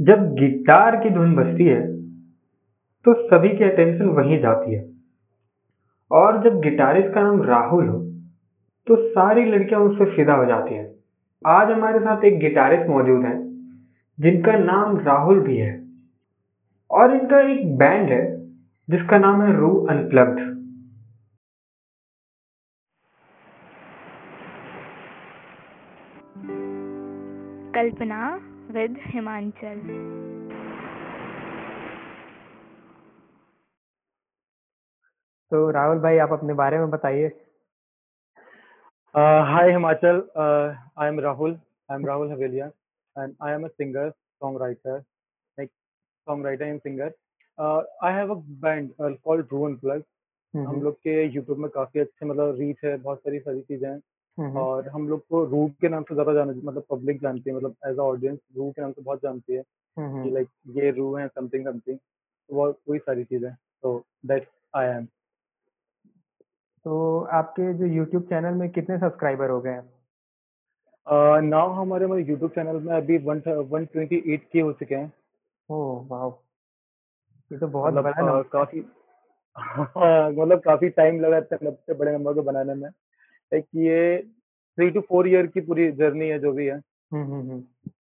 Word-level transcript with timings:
जब 0.00 0.32
गिटार 0.34 0.96
की 0.96 1.10
धुन 1.10 1.34
बजती 1.34 1.64
है 1.64 1.80
तो 3.04 3.12
सभी 3.28 3.48
की 3.48 3.64
अटेंशन 3.64 4.08
वहीं 4.08 4.38
जाती 4.40 4.74
है। 4.74 4.84
और 6.10 6.42
जब 6.44 6.58
गिटारिस्ट 6.60 7.14
का 7.14 7.22
नाम 7.22 7.42
राहुल 7.42 7.88
हो 7.88 7.98
तो 8.86 8.96
सारी 9.10 9.44
लड़कियाँ 9.44 9.80
उस 9.80 9.96
पर 9.98 10.14
फिदा 10.16 10.34
हो 10.34 10.44
जाती 10.44 10.74
हैं। 10.74 10.86
आज 11.44 11.70
हमारे 11.70 11.98
साथ 11.98 12.24
एक 12.24 12.38
गिटारिस्ट 12.40 12.88
मौजूद 12.90 13.24
हैं, 13.24 13.38
जिनका 14.18 14.52
नाम 14.58 14.98
राहुल 14.98 15.40
भी 15.40 15.56
है। 15.56 15.72
और 16.90 17.14
इनका 17.16 17.40
एक 17.50 17.76
बैंड 17.78 18.10
है, 18.10 18.24
जिसका 18.88 19.18
नाम 19.18 19.42
है 19.42 19.56
रू 19.56 19.70
अनप्लग्ड 19.86 20.38
कल्पना 27.74 28.20
विद 28.76 28.96
हिमांचल। 29.02 29.78
तो 35.52 35.58
राहुल 35.70 35.98
भाई 36.00 36.18
आप 36.18 36.32
अपने 36.32 36.54
बारे 36.54 36.78
में 36.78 36.90
बताइए। 36.90 37.28
Hi 39.50 39.70
Himachal 39.72 40.20
I 40.38 41.08
am 41.08 41.20
Rahul 41.20 41.52
I 41.90 41.96
am 41.96 42.06
Rahul 42.06 42.32
Haveliya 42.32 42.66
and 43.16 43.34
I 43.42 43.52
am 43.52 43.64
a 43.64 43.68
singer 43.68 44.10
songwriter 44.62 44.98
like 44.98 45.70
songwriter 46.46 46.64
and 46.64 46.80
singer 46.80 47.12
I 48.04 48.12
have 48.14 48.34
a 48.34 48.38
band 48.64 48.90
called 49.00 49.46
रूवन 49.52 49.76
plug 49.76 50.02
हम 50.54 50.82
लोग 50.82 50.94
के 50.98 51.22
यूट्यूब 51.24 51.58
में 51.58 51.70
काफ़ी 51.70 52.00
अच्छे 52.00 52.26
मतलब 52.26 52.58
रीच 52.58 52.84
है 52.84 52.96
बहुत 52.98 53.18
सारी 53.18 53.38
सारी 53.38 53.60
चीज़ें 53.62 53.88
हैं। 53.88 54.00
और 54.56 54.88
हम 54.88 55.08
लोग 55.08 55.20
को 55.20 55.44
रूट 55.44 55.72
के 55.80 55.88
नाम 55.88 56.02
से 56.02 56.14
ज़्यादा 56.14 56.34
जाना 56.34 56.52
मतलब 56.52 56.84
पब्लिक 56.90 57.20
जानती 57.22 57.50
है 57.50 57.56
मतलब 57.56 57.76
एज 57.86 57.96
अ 57.96 58.02
ऑडियंस 58.02 58.38
रू 58.56 58.70
के 58.70 58.82
नाम 58.82 58.92
से 58.92 59.02
बहुत 59.02 59.22
जानती 59.22 59.54
है 59.54 59.62
कि 60.22 60.30
लाइक 60.30 60.48
ये 60.66 60.90
रू 60.90 61.14
है 61.16 61.28
समथिंग 61.28 61.66
समथिंग 61.66 61.98
वो 62.50 62.68
वही 62.88 62.98
सारी 62.98 63.24
चीज़ें 63.24 63.54
तो 63.54 64.04
दैट्स 64.26 64.48
आई 64.76 64.86
एम 64.86 65.06
तो 66.84 67.20
आपके 67.20 67.74
जो 67.74 67.86
YouTube 67.86 68.28
चैनल 68.28 68.54
में 68.54 68.68
कितने 68.70 68.98
सब्सक्राइबर 68.98 69.50
हो 69.50 69.60
गए 69.60 69.70
हैं? 69.70 69.90
नाउ 71.40 71.72
हमारे 71.72 72.04
हमारे 72.04 72.22
यूट्यूब 72.22 72.50
चैनल 72.50 72.76
में 72.76 72.94
अभी 72.96 73.18
वन 73.18 73.42
वन 73.70 73.84
ट्वेंटी 73.84 74.22
एट 74.26 74.48
के 74.52 74.60
हो 74.60 74.72
चुके 74.72 74.94
हैं। 74.94 75.12
ओह 75.70 76.06
वाह 76.06 76.28
ये 77.50 77.58
तो 77.58 77.68
बहुत 77.68 77.94
मतलब 77.94 78.04
बड़ा 78.04 78.26
नंबर 78.26 78.42
काफ़ी 78.42 78.80
हाँ, 79.58 80.30
मतलब 80.30 80.60
काफ़ी 80.60 80.88
टाइम 80.88 81.20
लगा 81.20 81.38
इतने 81.38 81.68
इतने 81.68 81.94
बड़े 81.94 82.12
नंबर 82.12 82.34
को 82.34 82.42
बनाने 82.42 82.74
में। 82.74 82.90
लाइक 83.52 83.64
ये 83.76 84.22
थ्री 84.78 84.90
टू 84.90 85.00
फोर 85.00 85.28
ईयर 85.28 85.46
की 85.46 85.60
पूरी 85.60 85.92
जर्नी 85.92 86.28
है 86.28 86.38
जो 86.38 86.52
भी 86.52 86.66
है। 86.66 86.76
हम्म 87.12 87.24
हम्म 87.24 87.50
हम्म। 87.50 87.60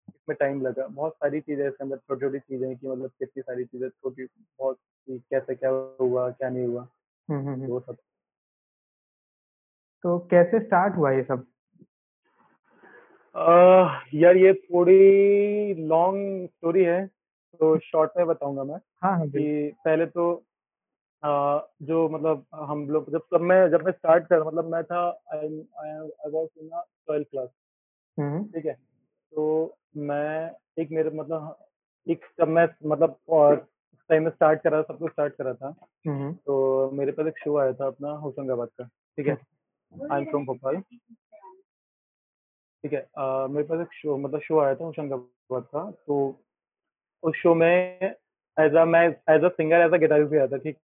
इसमें 0.08 0.36
टाइम 0.40 0.62
लगा। 0.62 0.86
बहुत 0.86 1.12
सारी 1.12 1.40
चीज़ें 1.40 1.68
इसके 1.68 1.84
अंदर 1.84 1.96
छोटी 1.96 2.20
छोटी 2.20 2.38
चीज़ें 2.38 2.76
कि 2.76 2.88
मतलब 2.88 3.08
कितनी 3.08 3.42
सारी 3.42 3.64
चीज़ें 3.64 3.88
छोटी 3.88 4.24
बहुत 4.58 4.78
कैसे 5.10 5.54
क्या 5.54 5.70
हुआ 6.00 6.30
क्या 6.30 6.48
नहीं 6.48 6.66
हुआ। 6.66 6.88
हम्म, 7.30 7.40
हम्म, 7.40 7.52
हम्म। 7.52 7.66
वो 7.66 7.80
सब। 7.80 7.96
तो 10.02 10.18
कैसे 10.18 10.60
स्टार्ट 10.60 10.96
हुआ 10.96 11.10
ये 11.10 11.22
सब? 11.22 11.46
अह, 13.34 14.00
यार 14.14 14.36
ये 14.36 14.54
थोड़ी 14.54 15.74
लॉन्ग 15.74 16.48
स्टोरी 16.48 16.84
है 16.84 17.06
तो 17.60 17.78
शॉर्ट 17.78 18.10
में 18.16 18.26
बताऊँगा 18.26 18.64
मैं 18.64 18.76
हाँ 19.02 19.18
हाँ 19.18 19.28
कि 19.28 19.72
पहले 19.84 20.06
तो 20.06 20.44
जो 21.22 22.08
मतलब 22.08 22.44
हम 22.54 22.88
लोग 22.90 23.10
जब 23.12 23.22
सब 23.22 23.40
मैं 23.40 23.70
जब 23.70 23.84
मैं 23.84 23.92
स्टार्ट 23.92 24.26
कर 24.26 24.42
मतलब 24.44 24.64
मैं 24.72 24.82
था 24.84 25.00
I 25.34 25.38
I 25.80 26.30
was 26.30 26.48
in 26.58 26.68
twelfth 26.72 27.26
class 27.30 27.48
ठीक 28.42 28.66
है? 28.66 28.72
तो 29.32 29.76
मैं 29.96 30.50
एक 30.82 30.90
मेरे 30.90 31.10
मतलब 31.10 31.56
एक 32.06 32.24
जब 32.40 32.48
मैं 32.48 32.68
मतलब 32.86 33.16
और 33.28 33.56
टाइम 34.10 34.22
में 34.22 34.30
स्टार्ट 34.30 34.62
करा 34.62 34.82
सब 34.82 34.98
कुछ 34.98 35.12
स्टार्ट 35.12 35.34
करा 35.34 35.54
था 35.54 35.74
हम्म। 36.06 36.32
तो 36.32 36.90
मेरे 36.90 37.12
पास 37.12 37.26
एक 37.26 37.38
शो 37.38 37.56
आया 37.58 37.72
था 37.72 37.86
अपना 37.86 38.10
होशंगाबाद 38.10 38.68
का। 38.68 38.84
ठीक 38.84 39.26
है? 39.26 39.34
I 40.12 40.20
am 40.20 40.24
from 40.24 40.46
Bhopal. 40.46 40.76
ठीक 42.84 42.92
है? 42.92 43.00
अ, 43.00 43.46
मेरे 43.50 43.68
पास 43.68 43.80
एक 43.80 43.92
शो 43.92 44.16
मतलब 44.16 44.40
शो 44.40 44.58
आया 44.60 44.74
था 44.74 44.84
होशंगाबाद 44.84 45.62
का 45.62 45.90
तो 45.90 46.18
उस 47.22 47.36
शो 47.36 47.54
में 47.54 48.14
एज 48.56 48.74
अ 48.74 48.84
मैं 48.84 49.06
as 49.34 49.44
a 49.44 49.48
singer 49.48 49.80
as 49.80 49.92
a 49.92 49.96
guitarist 49.96 50.30
भी 50.30 50.36
आया 50.36 50.46
था 50.46 50.56
ठीक? 50.56 50.76
है 50.76 50.87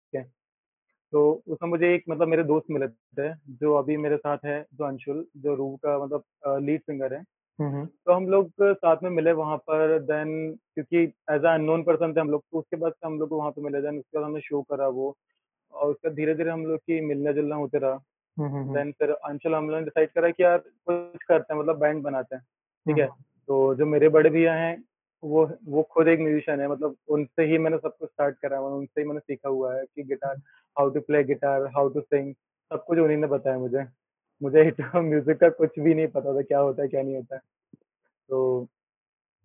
तो 1.14 1.22
उसमें 1.47 1.70
मुझे 1.70 1.94
एक 1.96 2.03
मतलब 2.09 2.28
मेरे 2.28 2.44
दोस्त 2.44 2.66
मिले 2.72 2.88
थे 2.88 3.34
जो 3.56 3.74
अभी 3.75 3.97
मेरे 3.97 4.18
साथ 4.18 4.38
है 4.46 4.66
जो 4.74 4.86
अंशुल 4.86 5.25
जो 5.38 5.56
रूह 5.56 5.75
का 5.86 5.97
मतलब 6.06 6.24
लीड 6.66 6.81
सिंगर 6.81 7.14
है। 7.14 7.24
तो 8.08 8.14
हम 8.14 8.28
लोग 8.30 8.52
साथ 8.64 9.03
में 9.03 9.09
मिले 9.09 9.31
वहाँ 9.31 9.58
पर 9.70 10.00
देन 10.02 10.30
क्योंकि 10.75 10.97
एज 11.31 11.46
अ 11.46 11.53
अननोन 11.53 11.84
पर्सन 11.84 12.14
थे 12.16 12.20
हम 12.20 12.30
लोग 12.30 12.42
तो 12.44 12.59
उसके 12.59 12.78
बाद 12.78 12.94
से 12.94 13.08
हम 13.08 13.20
लोग 13.20 13.34
वहाँ 13.34 13.52
पे 13.52 13.62
मिले 13.62 13.81
देन 13.81 13.97
उसके 14.00 14.18
बाद 14.18 14.25
हमने 14.25 14.42
शो 14.42 14.62
करा 14.64 14.88
वो 14.90 15.16
और 15.74 15.92
उसके 15.92 16.08
बाद 16.09 16.16
धीरे 16.16 16.36
धीरे 16.36 16.52
हम 16.52 16.66
लोग 16.66 16.80
की 16.80 17.02
मिलना 17.02 17.31
जुलना 17.31 17.56
होते 17.56 17.78
रहा। 17.80 18.00
देन 18.74 18.91
फिर 18.91 19.12
अंशुल 19.12 19.56
हम 19.56 19.68
लोगों 19.70 19.80
ने 19.80 19.86
डिसाइड 19.86 20.09
करा 20.12 20.30
कि 20.31 20.44
यार 20.44 20.58
कुछ 20.58 21.24
करते 21.24 21.53
हैं 21.53 21.62
मतलब 21.62 21.80
बैंड 21.80 22.03
बनाते 22.03 22.36
हैं 22.36 22.44
ठीक 22.86 22.97
है। 22.97 23.08
तो 23.50 23.76
जो 23.76 23.86
मेरे 23.86 24.09
बड़े 24.09 24.30
भैया 24.30 24.53
हैं 24.56 24.76
वो 25.24 25.46
वो 25.68 25.81
खुद 25.91 26.07
एक 26.07 26.19
म्यूजिशियन 26.19 26.59
है 26.62 26.68
मतलब 26.68 26.96
उनसे 27.09 27.44
ही 27.46 27.57
मैंने 27.59 27.78
सब 27.80 27.96
कुछ 27.97 28.09
स्टार्ट 28.09 28.38
करा 28.40 28.57
है 28.57 28.63
उनसे 28.66 29.02
ही 29.02 29.07
मैंने 29.07 29.19
सीखा 29.22 29.50
हुआ 29.50 29.74
है 29.75 29.84
कि 29.85 30.03
guitar 30.06 30.35
how 30.78 30.90
to 30.90 31.00
play 31.02 31.24
guitar 31.25 31.66
how 31.75 31.90
to 31.90 32.02
sing 32.02 32.34
सब 32.72 32.84
कुछ 32.85 33.00
उन्हीं 33.00 33.18
ने 33.18 33.28
बताया 33.29 33.58
मुझे। 33.59 33.85
मुझे 34.41 34.63
म्यूज़िक 34.97 35.38
का 35.41 35.50
कुछ 35.52 35.79
भी 35.79 35.94
नहीं 35.96 36.08
पता 36.09 36.34
था 36.35 36.41
क्या 36.44 36.59
होता 36.59 36.81
है 36.84 36.88
क्या 36.90 37.02
नहीं 37.03 37.16
होता 37.16 37.35
है। 37.35 37.41
तो 38.29 38.68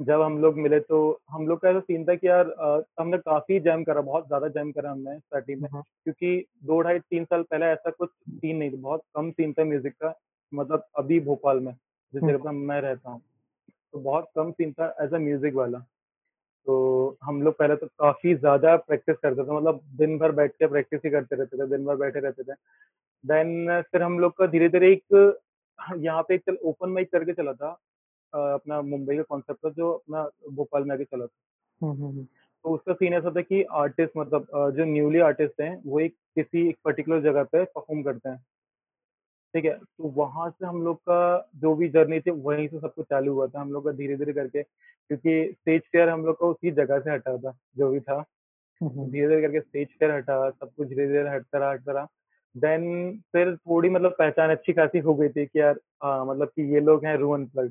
जब 0.01 0.21
हम 0.23 0.39
लोग 0.39 0.59
मिले 0.59 0.79
तो 0.83 0.99
हम 1.31 1.47
लोग 1.49 1.61
का 1.61 1.69
ऐसा 1.71 1.81
सीन 1.81 2.05
था 2.07 2.15
कि 2.15 2.27
यार 2.29 2.51
अ, 2.51 2.83
हमने 3.01 3.19
काफ़ी 3.21 3.59
जैम 3.61 3.85
करा 3.85 4.01
बहुत 4.03 4.27
ज़्यादा 4.27 4.49
जैम 4.51 4.73
करा 4.73 4.91
हमने 4.91 5.19
स्टार्टिंग 5.19 5.61
में 5.61 5.69
हम्म 5.69 5.83
क्योंकि 6.05 6.37
दो 6.65 6.81
ढाई 6.83 6.99
तीन 7.01 7.25
साल 7.27 7.43
पहले 7.45 7.67
ऐसा 7.69 7.91
कुछ 7.93 8.11
सीन 8.11 8.57
नहीं 8.57 8.71
था 8.73 8.81
बहुत 8.81 9.03
कम 9.17 9.31
सीन 9.33 9.53
था 9.55 9.65
म्यूज़िक 9.67 9.95
का 9.99 10.15
मतलब 10.53 10.87
अभी 10.99 11.21
भोपाल 11.23 11.61
में 11.61 11.73
जिस 12.15 12.25
जगह 12.25 12.39
पे 12.41 12.51
मैं 12.53 12.81
रहता 12.83 13.11
हूँ। 13.11 13.23
तो 13.95 14.01
बहुत 14.01 14.29
कम 14.37 14.51
सीन 14.53 14.73
था 14.73 14.87
एज 15.03 15.13
अ 15.15 15.19
म्यूज़िक 15.19 15.55
वाला। 15.55 15.79
तो 16.67 16.75
हम 17.25 17.41
लोग 17.43 17.55
पहले 17.59 17.75
तो 17.77 17.87
काफ़ी 17.99 18.35
ज़्यादा 18.35 18.75
प्रैक्टिस 18.79 19.17
करते 19.23 19.43
थे 19.43 19.57
मतलब 19.57 19.81
दिन 19.97 20.17
भर 20.19 20.33
बैठ 20.33 20.53
के 20.53 20.67
प्रैक्टिस 20.67 21.01
ही 21.05 21.11
करते 21.11 21.37
रहते 21.37 21.59
थे 21.59 21.67
दिन 21.71 21.85
भर 21.87 21.97
बैठे 21.97 22.21
रहते 22.21 22.43
थे। 22.43 22.55
देन 23.25 23.83
फिर 23.93 24.03
हम 24.03 24.19
लोग 24.21 24.33
का 24.39 24.47
धीरे 24.47 24.69
धीरे 24.69 24.93
एक 24.93 25.37
यहाँ 25.99 26.23
पे 26.23 26.35
एक 26.35 26.57
ओपन 26.63 26.91
माइक 26.91 27.11
करके 27.13 27.33
चला 27.33 27.53
था 27.53 27.71
अपना 28.33 28.81
मुंबई 28.83 29.17
का 29.17 29.23
कॉन्सेप्ट 29.25 29.65
था 29.67 29.71
जो 29.71 29.91
अपना 29.93 30.23
भोपाल 30.53 30.85
में 30.85 30.95
आके 30.95 31.05
चला 31.05 31.27
था। 31.27 31.87
हम्म 31.87 32.05
हम्म 32.05 32.25
तो 32.25 32.75
उसका 32.75 32.93
सीन 32.95 33.15
ऐसा 33.15 33.31
था 33.31 33.41
कि 33.43 33.63
आर्टिस्ट 33.75 34.13
मतलब 34.17 34.47
जो 34.77 34.85
न्यूली 34.87 35.21
आर्टिस्ट 35.23 35.61
हैं 35.61 35.77
वो 35.87 36.01
एक 36.01 36.15
किसी 36.37 36.69
एक 36.69 36.77
पर्टिकुलर 36.85 37.21
जगह 37.23 37.43
पे 37.45 37.65
परफॉर्म 37.65 38.03
करते 38.03 38.29
हैं। 38.29 38.45
ठीक 39.55 39.65
है 39.65 39.73
तो 39.79 40.09
वहाँ 40.13 40.49
से 40.51 40.67
हम 40.67 40.83
लोग 40.85 40.97
का 41.09 41.19
जो 41.57 41.75
भी 41.77 41.89
जर्नी 41.89 42.21
थी 42.21 42.31
वहीं 42.43 42.67
से 42.69 42.79
सब 42.81 42.95
कुछ 42.95 43.07
चालू 43.07 43.33
हुआ 43.35 43.47
था 43.47 43.61
हम 43.61 43.73
लोग 43.73 43.85
का 43.85 43.93
धीरे 43.93 44.17
धीरे 44.17 44.33
करके 44.33 44.63
क्योंकि 44.63 45.53
स्टेज 45.53 45.83
फेयर 45.83 46.09
हम 46.09 46.25
लोग 46.27 46.37
का 46.41 46.47
उसी 46.47 46.71
जगह 46.73 46.99
से 47.01 47.11
हटा 47.11 47.37
था 47.39 47.53
जो 47.77 47.91
भी 47.91 48.01
था। 48.01 48.15
हम्म 48.81 49.11
धीरे 49.11 49.29
धीरे 49.29 49.41
करके 49.43 49.61
स्टेज 49.61 49.89
फेयर 49.91 50.13
हटा 50.13 50.51
सब 50.51 50.71
कुछ 50.77 50.89
धीरे 50.89 51.07
धीरे 51.09 51.31
हटता 51.31 51.59
रहा 51.59 51.71
हटता 51.73 51.93
रहा। 51.93 52.07
देन 52.55 52.85
फिर 53.33 53.55
थोड़ी 53.59 53.91
मतलब 53.91 54.17
पहचान 54.19 54.51
अच्छी 54.51 54.73
खासी 54.73 54.99
हो 55.01 55.15
गई 55.15 55.29
थी 55.31 55.47
कि 55.47 55.61
यार 55.61 55.81
हाँ 56.05 56.25
मतलब 56.27 56.49
कि 56.51 56.73
ये 56.75 56.81
लोग 56.83 57.05
हैं 57.07 57.17
रूअन 57.19 57.47
प्लग 57.47 57.69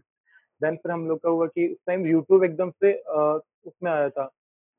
देन 0.61 0.75
फिर 0.77 0.91
हम 0.91 1.07
लोग 1.07 1.19
का 1.23 1.29
हुआ 1.29 1.47
कि 1.47 1.67
उस 1.69 1.77
टाइम 1.87 2.05
यूट्यूब 2.07 2.43
एकदम 2.43 2.71
से 2.73 2.93
अ, 2.93 3.39
उसमें 3.65 3.91
आया 3.91 4.09
था। 4.09 4.29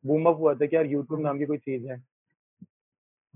बूम 0.05 0.27
अप 0.27 0.39
हुआ 0.41 0.55
था 0.55 0.67
कि 0.67 0.77
यार 0.77 0.87
यूट्यूब 0.89 1.21
नाम 1.21 1.39
की 1.39 1.47
कोई 1.47 1.59
चीज़ 1.59 1.89
है। 1.89 2.03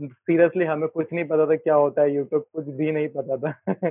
सीरियसली 0.00 0.64
हमें 0.64 0.88
कुछ 0.88 1.12
नहीं 1.12 1.24
पता 1.24 1.46
था 1.46 1.56
क्या 1.56 1.74
होता 1.74 2.02
है 2.02 2.14
यूट्यूब 2.14 2.44
कुछ 2.52 2.66
भी 2.66 2.92
नहीं 2.92 3.08
पता 3.08 3.36
था। 3.36 3.52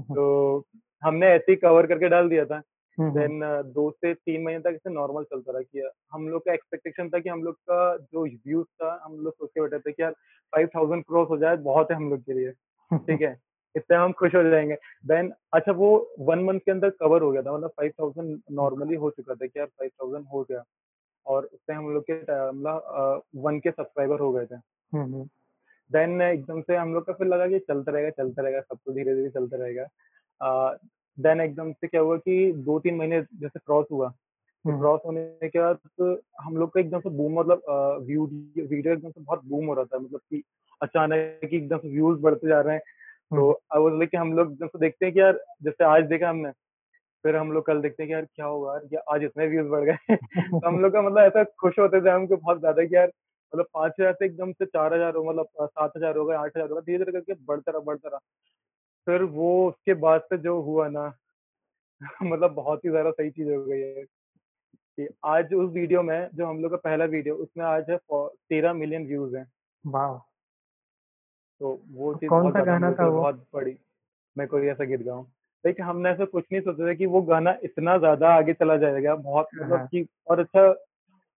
तो 0.00 0.64
हमने 1.02 1.26
ऐसे 1.26 1.52
ही 1.52 1.56
कवर 1.56 1.86
करके 1.86 2.08
डाल 2.08 2.28
दिया 2.28 2.44
था। 2.44 2.62
हम्म 2.98 3.10
देन 3.14 3.40
दो 3.72 3.90
से 3.90 4.14
तीन 4.14 4.42
महीने 4.42 4.60
तक 4.60 4.72
इसे 4.74 4.90
नॉर्मल 4.90 5.22
चलता 5.22 5.52
रहा 5.52 5.62
कि 5.62 5.90
हम 6.12 6.28
लोग 6.28 6.44
का 6.44 6.52
एक्सपेक्टेशन 6.52 7.08
था 7.08 7.18
कि 7.18 7.28
हम 7.28 7.42
लोग 7.42 7.54
का 7.54 7.96
जो 7.96 8.24
व्यूज़ 8.26 8.66
था 8.66 9.00
हम 9.04 9.16
लोग 9.20 9.34
सोच 9.34 9.50
के 9.54 9.60
बैठे 9.60 9.78
थे 9.78 9.92
कि 9.92 10.02
यार 10.02 10.12
फाइव 10.52 10.68
थाउज़ेंड 10.76 11.04
क्रॉस 11.04 11.28
हो 11.30 11.38
जाए 11.38 11.56
बहुत 11.56 11.90
है 11.90 11.96
हम 11.96 12.10
लोग 12.10 12.20
के 12.20 12.32
लिए। 12.32 12.50
ठीक 12.98 13.22
है? 13.22 13.36
इससे 13.76 13.94
हम 13.94 14.12
खुश 14.12 14.34
हो 14.34 14.42
जाएँगे। 14.42 14.74
देन 15.06 15.32
अच्छा 15.54 15.72
वो 15.72 15.90
वन 16.20 16.44
मंथ 16.44 16.60
के 16.60 16.70
अंदर 16.70 16.90
कवर 16.90 17.22
हो 17.22 17.30
गया 17.32 17.42
था 17.42 17.52
मतलब 17.52 17.70
फाइव 17.70 17.92
थाउज़ेंड 18.00 18.40
नॉर्मली 18.52 18.96
हो 18.96 19.10
चुका 19.10 19.34
था 19.34 19.46
कि 19.46 19.58
यार 19.58 19.66
फाइव 19.66 19.90
थाउज़ेंड 19.90 20.26
हो 20.32 20.42
गया। 20.42 20.64
और 21.26 21.44
उससे 21.44 21.72
हम 21.72 21.94
लोग 21.94 22.04
के 22.10 22.14
मतलब 22.52 23.22
वन 23.36 23.58
के 23.60 23.70
सब्सक्राइबर 23.70 24.20
हो 24.20 24.32
गए 24.32 24.46
थे। 24.46 24.54
हम्म। 24.92 25.28
देन 25.90 26.20
एकदम 26.22 26.60
से 26.60 26.76
हम 26.76 26.94
लोग 26.94 27.06
का 27.06 27.12
फिर 27.12 27.26
लगा 27.26 27.46
कि 27.48 27.58
चलता 27.58 27.92
रहेगा 27.92 28.10
चलता 28.10 28.42
रहेगा 28.42 28.60
सब 28.60 28.76
कुछ 28.84 28.94
धीरे 28.94 29.14
धीरे 29.14 29.28
चलता 29.30 29.56
रहेगा। 29.56 29.86
देन 31.18 31.40
एकदम 31.40 31.72
से 31.72 31.86
क्या 31.86 32.00
हुआ 32.00 32.16
कि 32.16 32.52
दो 32.66 32.78
तीन 32.80 32.96
महीने 32.96 33.20
जैसे 33.22 33.58
क्रॉस 33.58 33.86
हुआ। 33.92 34.08
तो 34.08 34.70
हम्म। 34.70 34.80
क्रॉस 34.80 35.00
होने 35.06 35.48
के 35.48 35.58
बाद 35.58 35.76
तो 35.98 36.12
हम 36.40 36.56
लोग 36.56 36.72
का 36.72 36.80
एकदम 36.80 37.00
से 37.00 37.10
बूम 37.10 37.38
मतलब 37.40 37.62
व्यू 38.06 38.26
वीडियो 38.26 38.92
एकदम 38.94 39.10
से 39.10 39.20
बहुत 39.20 39.44
बूम 39.44 39.66
हो 39.66 39.74
रहा 39.74 39.84
था। 39.84 39.98
मतलब 39.98 40.20
कि 40.30 40.42
अचानक 40.82 41.40
ही 41.44 41.56
एकदम 41.56 41.78
से 41.78 41.88
व्यूज़ 41.88 42.20
बढ़ते 42.20 42.48
जा 42.48 42.60
रहे 42.60 42.74
हैं। 42.74 42.82
तो 43.30 43.50
आई 43.74 43.82
वाज 43.82 43.92
लाइक 43.94 44.16
हम 44.16 44.32
लोग 44.32 44.52
एकदम 44.52 44.66
से 44.66 44.78
देखते 44.78 45.06
हैं 45.06 45.12
कि 45.14 45.20
यार 45.20 45.40
जैसे 45.62 45.84
आज 45.84 46.04
देखा 46.04 46.28
हमने 46.30 46.50
फिर 47.24 47.36
हम 47.36 47.52
लोग 47.52 47.66
कल 47.66 47.80
देखते 47.80 48.02
हैं 48.02 48.08
कि 48.08 48.14
यार 48.14 48.24
क्या 48.34 48.46
हुआ 48.46 48.74
यार, 48.76 49.02
आज 49.14 49.24
इतने 49.24 49.46
व्यूज़ 49.46 49.68
बढ़ 49.68 49.84
गए। 49.84 50.16
तो 50.16 50.66
हम 50.66 50.80
लोग 50.80 50.92
का 50.92 51.02
मतलब 51.02 51.18
ऐसा 51.18 51.44
खुश 51.60 51.78
होते 51.78 52.00
थे 52.00 52.10
हम 52.10 52.26
कि 52.26 52.36
बहुत 52.36 52.60
ज़्यादा 52.60 52.84
कि 52.84 52.96
यार 52.96 53.10
मतलब 53.52 53.66
5000 53.74 54.12
से 54.14 54.24
एकदम 54.26 54.52
से 54.54 54.66
4000 54.66 55.16
हो 55.16 55.24
मतलब 55.24 55.48
अ, 55.60 55.66
7000 55.68 56.16
हो 56.16 56.24
गए, 56.26 56.36
8000 56.36 56.70
हो 56.70 56.76
गए, 56.76 56.82
धीरे-धीरे 56.82 57.12
करके 57.20 57.34
बढ़ता 57.44 57.72
रहा, 57.72 57.80
बढ़ता 57.82 58.08
रहा। 58.08 58.18
फिर 59.06 59.22
वो 59.32 59.50
उसके 59.68 59.94
बाद 60.00 60.20
से 60.24 60.38
जो 60.40 60.60
हुआ 60.62 60.88
ना 60.90 61.12
मतलब 62.24 62.54
बहुत 62.54 62.84
ही 62.84 62.90
ज़्यादा 62.90 63.10
सही 63.12 63.30
चीज़ 63.32 63.48
हो 63.50 63.64
गई 63.64 63.80
है 63.80 64.04
कि 64.98 65.08
आज 65.26 65.54
उस 65.54 65.70
वीडियो 65.72 66.02
में 66.04 66.30
जो 66.34 66.46
हम 66.46 66.60
लोग 66.60 66.70
का 66.72 66.76
पहला 66.80 67.04
वीडियो 67.08 67.36
उसमें 67.38 67.64
आज 67.66 67.90
है 67.90 67.98
तेरह 68.10 68.72
मिलियन 68.74 69.06
व्यूज़ 69.06 69.36
है! 69.36 69.46
तो 71.60 71.72
वो 71.90 72.12
चीज़ 72.14 72.32
बहुत 72.32 72.54
कौन-सा 72.54 72.60
गाना 72.62 72.90
था 72.92 73.06
वो? 73.08 73.20
बहुत 73.20 73.46
बड़ी 73.54 73.76
मैं 74.36 74.46
कोई 74.48 74.68
ऐसा 74.68 74.84
गीत 74.86 75.02
गाऊँ। 75.02 75.24
देखिए 75.64 75.86
हमने 75.86 76.10
ऐसा 76.10 76.24
कुछ 76.26 76.44
नहीं 76.52 76.62
सोचा 76.62 76.88
था 76.88 76.94
कि 76.94 77.06
वो 77.08 77.22
गाना 77.24 77.56
इतना 77.64 77.96
ज़्यादा 77.98 78.30
आगे 78.34 78.52
चला 78.54 78.76
जाएगा, 78.78 79.14
बहुत 79.16 79.50
हाँ, 79.54 79.62
मतलब 79.62 79.80
हाँ। 79.80 79.90
कि 79.90 80.06
और 80.28 80.40
अच्छा 80.40 80.68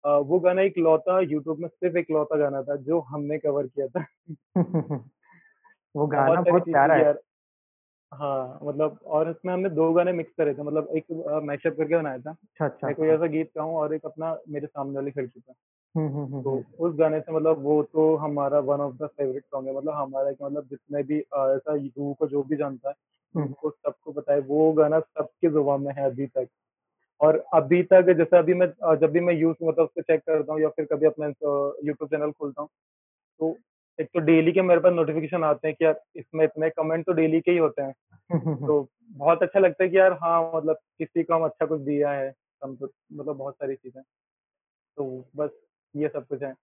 वो 0.03 0.39
गाना 0.39 0.62
एक 0.62 0.77
लौता 0.80 1.19
यूट्यूब 1.21 1.59
में 1.59 1.68
सिर्फ़ 1.69 1.98
इकलौता 1.98 2.38
गाना 2.38 2.62
था 2.63 2.75
जो 2.83 3.00
हमने 3.09 3.38
कवर 3.39 3.68
किया 3.68 3.88
था। 3.89 4.06
वो 5.95 6.07
गाना 6.09 6.42
बहुत 6.44 6.68
प्यारा 6.68 6.95
है। 6.95 7.00
यार 7.00 7.19
हाँ, 8.12 8.59
मतलब 8.63 9.00
और 9.07 9.30
इसमें 9.30 9.53
हमने 9.53 9.69
2 9.69 9.92
गाने 9.94 10.12
मिक्स 10.13 10.33
करे 10.38 10.53
थे 10.53 10.63
मतलब 10.63 10.89
एक 10.98 11.06
मैशअप 11.44 11.77
करके 11.77 11.98
बनाया 11.98 12.19
था। 12.19 12.36
अच्छा, 12.51 12.65
अच्छा, 12.65 12.88
मैं 12.88 12.95
कोई 12.95 13.07
अच्छा। 13.07 13.12
ऐसा 13.12 13.25
गीत 13.27 13.51
गाऊँ 13.57 13.75
और 13.75 13.94
एक 13.95 14.06
अपना 14.06 14.38
मेरे 14.50 14.68
सामने 14.68 14.95
वाली 14.95 15.12
खिड़की 15.12 15.42
हुँ, 15.95 16.44
तो 16.44 16.56
उस 16.80 16.95
गाने 16.95 17.19
से 17.21 17.31
मतलब 17.31 17.62
वो 17.63 17.81
तो 17.83 18.15
हमारा 18.18 18.59
one 18.62 18.81
of 18.81 18.95
the 18.95 19.07
favourite 19.07 19.44
song 19.45 19.68
है 19.68 19.75
मतलब 19.75 19.94
हमारा 19.94 20.31
मतलब 20.44 20.68
जितने 20.68 21.03
भी 21.03 21.19
ऐसा 21.19 21.75
रूह 21.75 22.13
को 22.13 22.27
जो 22.27 22.44
भी 22.44 22.56
जानता 22.56 22.89
है, 22.89 22.95
हुँ, 23.36 23.44
हुँ। 23.44 23.45
उनको 23.45 23.69
सबको 23.71 24.12
पता 24.12 24.33
है 24.33 24.39
वो 24.44 24.71
गाना 24.74 25.00
सबके 25.00 25.50
ज़ुबान 25.50 25.81
में 25.81 25.94
है 25.94 26.06
अभी 26.06 26.27
तक। 26.27 26.48
और 27.21 27.44
अभी 27.53 27.81
तक 27.83 28.13
जैसे 28.18 28.38
अभी 28.38 28.53
मैं 28.53 28.68
जब 28.97 29.12
भी 29.12 29.19
मैं 29.19 29.33
यूज़ 29.33 29.57
मतलब 29.63 29.83
उसको 29.85 30.01
चेक 30.01 30.21
करता 30.21 30.53
हूँ 30.53 30.62
या 30.62 30.69
फिर 30.69 30.85
कभी 30.85 31.06
अपना 31.06 31.27
यूट्यूब 31.27 32.09
चैनल 32.09 32.31
खोलता 32.31 32.62
हूँ, 32.62 32.69
तो 33.39 33.57
एक 34.00 34.07
तो 34.07 34.19
डेली 34.19 34.51
के 34.51 34.62
मेरे 34.62 34.81
पास 34.81 34.94
नोटिफ़िकेशन 34.94 35.44
आते 35.44 35.68
हैं 35.68 35.75
कि 35.79 35.85
यार 35.85 36.01
इसमें 36.15 36.45
इतने 36.45 36.69
कमेंट 36.69 37.06
तो 37.06 37.13
डेली 37.13 37.41
के 37.41 37.51
ही 37.51 37.57
होते 37.57 37.81
हैं। 37.81 37.94
तो 38.68 38.89
बहुत 39.12 39.44
अच्छा 39.44 39.59
लगता 39.59 39.83
है 39.83 39.89
कि 39.89 39.97
यार 39.97 40.13
हाँ, 40.13 40.51
मतलब 40.56 40.77
किसी 41.00 41.23
को 41.23 41.33
हम 41.35 41.45
अच्छा 41.45 41.65
कुछ 41.65 41.81
दिया 41.81 42.12
है, 42.12 42.33
हम 42.63 42.75
कुछ 42.75 42.91
मतलब 43.13 43.38
बहुत 43.38 43.56
सारी 43.56 43.75
चीज़ें। 43.75 44.01
तो 44.97 45.25
बस 45.38 45.51
ये 45.95 46.07
सब 46.07 46.27
कुछ 46.27 46.44
है। 46.44 46.53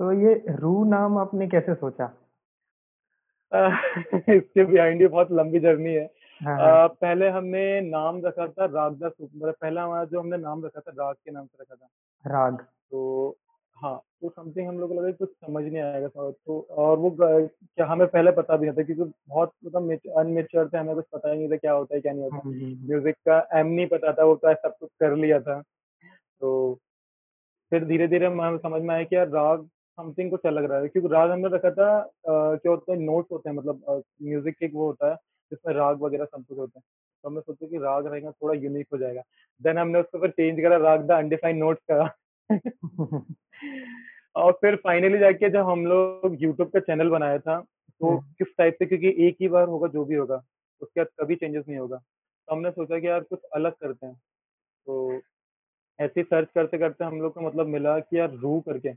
तो 0.00 0.12
ये 0.12 0.44
रू 0.50 0.84
नाम 0.84 1.18
आपने 1.18 1.48
कैसे 1.48 1.74
सोचा? 1.74 2.12
इसके 4.14 4.64
बिहाइंड 4.64 4.98
भी 4.98 5.06
बहुत 5.06 5.28
लंबी 5.32 5.58
जर्नी 5.58 5.94
है। 5.94 6.04
हाँ, 6.40 6.58
हाँ। 6.60 6.78
पहले 6.94 7.28
हमने 7.30 7.80
नाम 7.82 8.20
रखा 8.26 8.46
था 8.48 8.64
राग 8.66 8.94
द 8.98 9.10
सुप 9.10 9.30
मतलब 9.34 9.54
पहला 9.60 9.84
हमारा 9.84 10.04
जो 10.06 10.20
हमने 10.20 10.36
नाम 10.38 10.64
रखा 10.64 10.80
था 10.80 10.92
राग 10.98 11.14
के 11.16 11.30
नाम 11.30 11.46
से 11.46 11.62
रखा 11.62 11.74
था। 11.76 11.86
राग। 12.24 12.66
तो 12.90 13.36
हाँ, 13.76 13.96
तो 14.22 14.28
समथिंग 14.30 14.68
हम 14.68 14.78
लोग 14.78 14.88
को 14.90 14.94
लगा 14.96 15.10
कि 15.10 15.16
कुछ 15.16 15.30
समझ 15.30 15.64
नहीं 15.64 15.82
आएगा 15.82 16.08
तो 16.08 16.60
और 16.72 16.98
वो 16.98 17.10
ग 17.12 17.48
क्या 17.76 17.86
हमें 17.86 18.06
पहले 18.08 18.30
पता 18.32 18.56
भी 18.56 18.66
नहीं 18.66 18.76
था 18.76 18.82
क्योंकि 18.84 19.12
बहुत 19.28 19.52
मतलब 19.64 19.82
मेच 19.82 20.00
अनमेच्योर 20.18 20.68
थे, 20.68 20.78
हमें 20.78 20.94
कुछ 20.94 21.04
पता 21.12 21.30
ही 21.32 21.38
नहीं 21.38 21.48
था 21.50 21.56
क्या 21.56 21.72
होता 21.72 21.94
है, 21.94 22.00
क्या 22.00 22.12
नहीं 22.12 22.24
होता। 22.24 22.38
हुँ। 22.38 22.52
म्यूज़िक 22.88 23.16
का 23.28 23.38
एम 23.54 23.66
नहीं 23.68 23.86
पता 23.88 24.12
था, 24.12 24.24
वो 24.24 24.34
तो 24.36 24.54
सब 24.54 24.76
कुछ 24.80 24.90
कर 25.00 25.16
लिया 25.16 25.40
था। 25.40 25.60
तो 26.40 26.74
फिर 27.72 27.84
धीरे-धीरे 27.84 28.26
हमें 28.28 28.58
समझ 28.58 28.82
में 28.82 28.94
आया 28.94 29.04
कि 29.04 29.16
यार 29.16 29.28
राग 29.30 29.66
समथिंग 29.98 30.30
कुछ 30.30 30.46
अलग 30.46 30.64
रहा 30.64 30.80
है 30.80 30.88
क्योंकि 30.88 31.08
राग 31.10 31.30
हमने 31.30 31.48
रखा 31.48 31.70
था 31.72 31.90
अ, 31.98 32.06
क्या 32.26 32.70
होता 32.72 32.92
है 32.92 32.98
नोट्स 33.00 33.32
होते 33.32 33.48
हैं 33.50 33.56
मतलब 33.56 34.02
म्यूज़िक 34.22 34.62
एक 34.62 34.72
वो 34.74 34.86
होता 34.86 35.10
है 35.10 35.16
जिसमें 35.50 35.74
राग 35.74 36.00
वगैरह 36.00 36.24
सब 36.24 36.44
कुछ 36.44 36.58
होते 36.58 36.78
हैं। 36.78 36.84
तो 37.22 37.28
हमने 37.28 37.40
सोचा 37.40 37.66
कि 37.66 37.78
राग 37.78 38.06
रहेगा 38.06 38.30
थोड़ा 38.30 38.54
यूनिक 38.60 38.86
हो 38.92 38.98
जाएगा। 38.98 39.22
देन 39.62 39.78
हमने 39.78 40.00
उसको 40.00 40.18
फिर 40.18 40.30
चेंज 40.30 40.60
करा 40.60 40.76
राग 40.76 41.06
द 41.06 41.10
अनडिफाइंड 41.10 41.58
नोट्स 41.58 41.82
करा। 41.90 42.14
और 44.36 44.52
फिर 44.52 44.76
फाइनली 44.76 45.18
जाके 45.18 45.50
जब 45.50 45.68
हम 45.68 45.86
लोग 45.86 46.36
यूट्यूब 46.42 46.68
का 46.68 46.80
चैनल 46.80 47.08
बनाया 47.08 47.38
था, 47.38 47.60
तो 48.00 48.20
किस 48.20 48.48
टाइप 48.58 48.74
से 48.74 48.86
क्योंकि 48.86 49.14
एक 49.18 49.36
ही 49.40 49.48
बार 49.48 49.68
होगा 49.68 49.88
जो 49.88 50.04
भी 50.04 50.14
होगा, 50.14 50.42
उसके 50.80 51.00
बाद 51.00 51.06
कभी 51.20 51.34
चेंजेस 51.36 51.64
नहीं 51.68 51.78
होगा। 51.78 51.96
तो 52.48 52.54
हमने 52.54 52.70
सोचा 52.70 52.98
कि 52.98 53.06
यार 53.08 53.20
कुछ 53.20 53.40
अलग 53.54 53.72
करते 53.72 54.06
हैं। 54.06 54.14
तो 54.86 55.20
ऐसे 56.00 56.22
सर्च 56.22 56.48
करते-करते 56.54 57.04
हम 57.04 57.20
लोग 57.20 57.34
को 57.34 57.40
मतलब 57.40 57.66
मिला 57.66 57.98
कि 57.98 58.18
यार 58.18 58.32
रू 58.32 58.60
करके, 58.60 58.92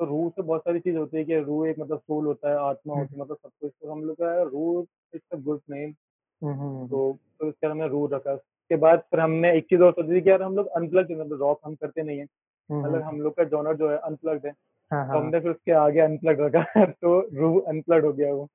तो 0.00 0.04
रूह 0.06 0.30
से 0.30 0.42
बहुत 0.42 0.60
सारी 0.62 0.80
चीज़ 0.80 0.96
होती 0.96 1.16
है 1.16 1.24
कि 1.24 1.38
रूह 1.40 1.68
एक 1.68 1.78
मतलब 1.78 1.98
सोल 2.00 2.26
होता 2.26 2.50
है, 2.50 2.56
आत्मा 2.60 2.94
हुँ, 2.94 2.96
होती 2.96 3.16
है 3.16 3.22
मतलब 3.22 3.36
सब 3.38 3.50
कुछ, 3.52 3.72
तो 3.74 3.92
हम 3.92 4.04
लोग 4.04 4.16
का 4.18 4.42
Rooh 4.44 4.86
it's 5.14 5.26
a 5.32 5.36
good 5.42 5.60
name 5.70 5.94
हुँ, 6.42 6.52
हुँ, 6.54 6.70
हुँ, 6.70 6.88
हुँ। 6.88 7.00
तो 7.00 7.10
उसके 7.40 7.66
बाद 7.66 7.70
हमने 7.70 7.88
रूह 7.88 8.08
रखा। 8.12 8.32
उसके 8.34 8.76
बाद 8.78 9.00
फिर 9.10 9.20
हमने 9.20 9.52
एक 9.58 9.66
चीज़ 9.66 9.82
और 9.82 9.92
सोची 9.92 10.14
थी 10.14 10.20
कि 10.20 10.30
यार 10.30 10.42
हम 10.42 10.56
लोग 10.56 10.66
अनप्लग्ड 10.76 11.12
मतलब 11.12 11.42
रॉक 11.42 11.60
हम 11.64 11.74
करते 11.76 12.02
नहीं 12.02 12.18
हैं, 12.18 12.26
हुँ, 12.70 12.82
हुँ, 12.84 12.84
मतलब 12.84 13.02
हम 13.04 13.20
लोग 13.20 13.36
का 13.36 13.44
जॉनर 13.46 13.76
जो 13.76 13.90
है 13.90 13.98
अनप्लग्ड 14.00 14.46
है, 14.46 14.52
हाँ, 14.90 15.04
तो 15.04 15.18
हाँ। 15.20 15.20
हमने 15.20 15.40
फिर 15.40 15.50
उसके 15.50 15.72
आगे 15.78 16.00
अनप्लग 16.00 16.40
रखा 16.46 16.84
तो 16.92 17.20
रूह 17.36 17.62
अनप्लग्ड 17.68 18.06
हो 18.06 18.14
गया 18.14 18.32
वो। 18.34 18.48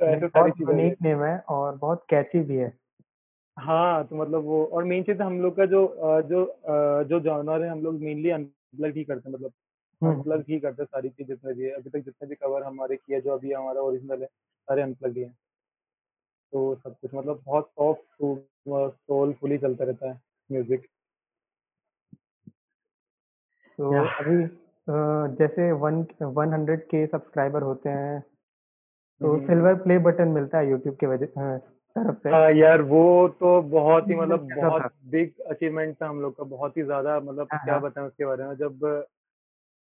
तो 0.00 0.04
ऐसे 0.06 0.28
सारी 0.28 0.50
चीज़ें 0.52 0.74
हो 0.74 0.94
नेम 1.00 1.22
है 1.24 1.36
और 1.50 1.76
बहुत 1.76 2.04
कैची 2.10 2.40
भी 2.42 2.56
है। 2.56 2.72
हाँ, 3.56 4.04
तो 4.06 4.16
मतलब 4.16 4.44
वो 4.44 4.64
और 4.66 4.84
मेन 4.84 5.02
चीज़ 5.04 5.20
हम 5.22 5.40
लोग 5.40 5.56
का 5.56 5.64
जो 5.66 5.80
जो 6.22 6.44
जो 7.04 7.20
जॉनर 7.20 7.62
है 7.64 7.68
हम 7.70 7.82
लोग 7.82 8.00
मेनली 8.00 8.30
अनप्लग 8.30 8.96
ही 8.96 9.04
करते 9.04 9.28
हैं 9.28 9.34
मतलब 9.34 9.52
हुँ, 10.02 10.14
हुँ। 10.14 10.42
ही 10.44 10.58
करते 10.60 10.82
हैं 10.82 10.86
सारी 10.86 11.08
चीज़ 11.10 11.28
जितने 11.28 11.54
भी 11.54 11.64
है। 11.64 11.70
अभी 11.72 11.90
तक 11.90 11.98
जितने 12.00 12.28
भी 12.28 12.34
कवर 12.36 12.62
हमारे 12.64 12.96
किए 12.96 13.20
जो 13.20 13.32
अभी 13.32 13.52
हमारा 13.52 13.80
ओरिजिनल 13.82 14.20
है, 14.22 14.26
सारे 14.26 14.82
अनप्लग्ड 14.82 15.16
ही 15.16 15.22
हैं। 15.22 15.34
तो 16.52 16.74
सब 16.76 16.94
कुछ 16.96 17.14
मतलब 17.14 17.42
बहुत 17.46 17.68
सॉफ्ट 17.70 18.02
सो 18.12 18.34
अ, 18.34 18.88
सोलफुली 18.90 19.58
चलता 19.58 19.84
रहता 19.84 20.10
है 20.10 20.20
म्यूज़िक। 20.50 20.86
तो 23.78 23.86
अभी 24.20 24.36
जैसे 25.36 25.70
1 25.78 26.12
100 26.34 26.80
के 26.86 27.06
सब्सक्राइबर 27.06 27.62
होते 27.62 27.90
हैं, 27.90 28.20
तो 29.20 29.38
सिल्वर 29.40 29.74
प्ले 29.82 29.98
बटन 30.00 30.28
मिलता 30.30 30.58
है 30.58 30.70
यूट्यूब 30.70 30.96
की 30.96 31.06
वजह 31.06 31.26
तरफ़ 31.96 32.18
से। 32.18 32.30
हाँ, 32.30 32.50
यार 32.52 32.82
वो 32.84 33.28
तो 33.30 33.60
बहुत 33.70 34.10
ही 34.10 34.14
मतलब 34.16 34.52
बहुत 34.52 34.86
बिग 35.06 35.40
अचीवमेंट 35.50 35.96
था 36.02 36.08
हम 36.08 36.20
लोग 36.20 36.36
का, 36.36 36.44
बहुत 36.44 36.76
ही 36.76 36.82
ज़्यादा 36.82 37.18
मतलब 37.20 37.50
क्या। 37.56 37.78
बताएँ 37.78 38.06
उसके 38.06 38.24
बारे 38.24 38.44
में 38.44 38.54
जब 38.56 38.84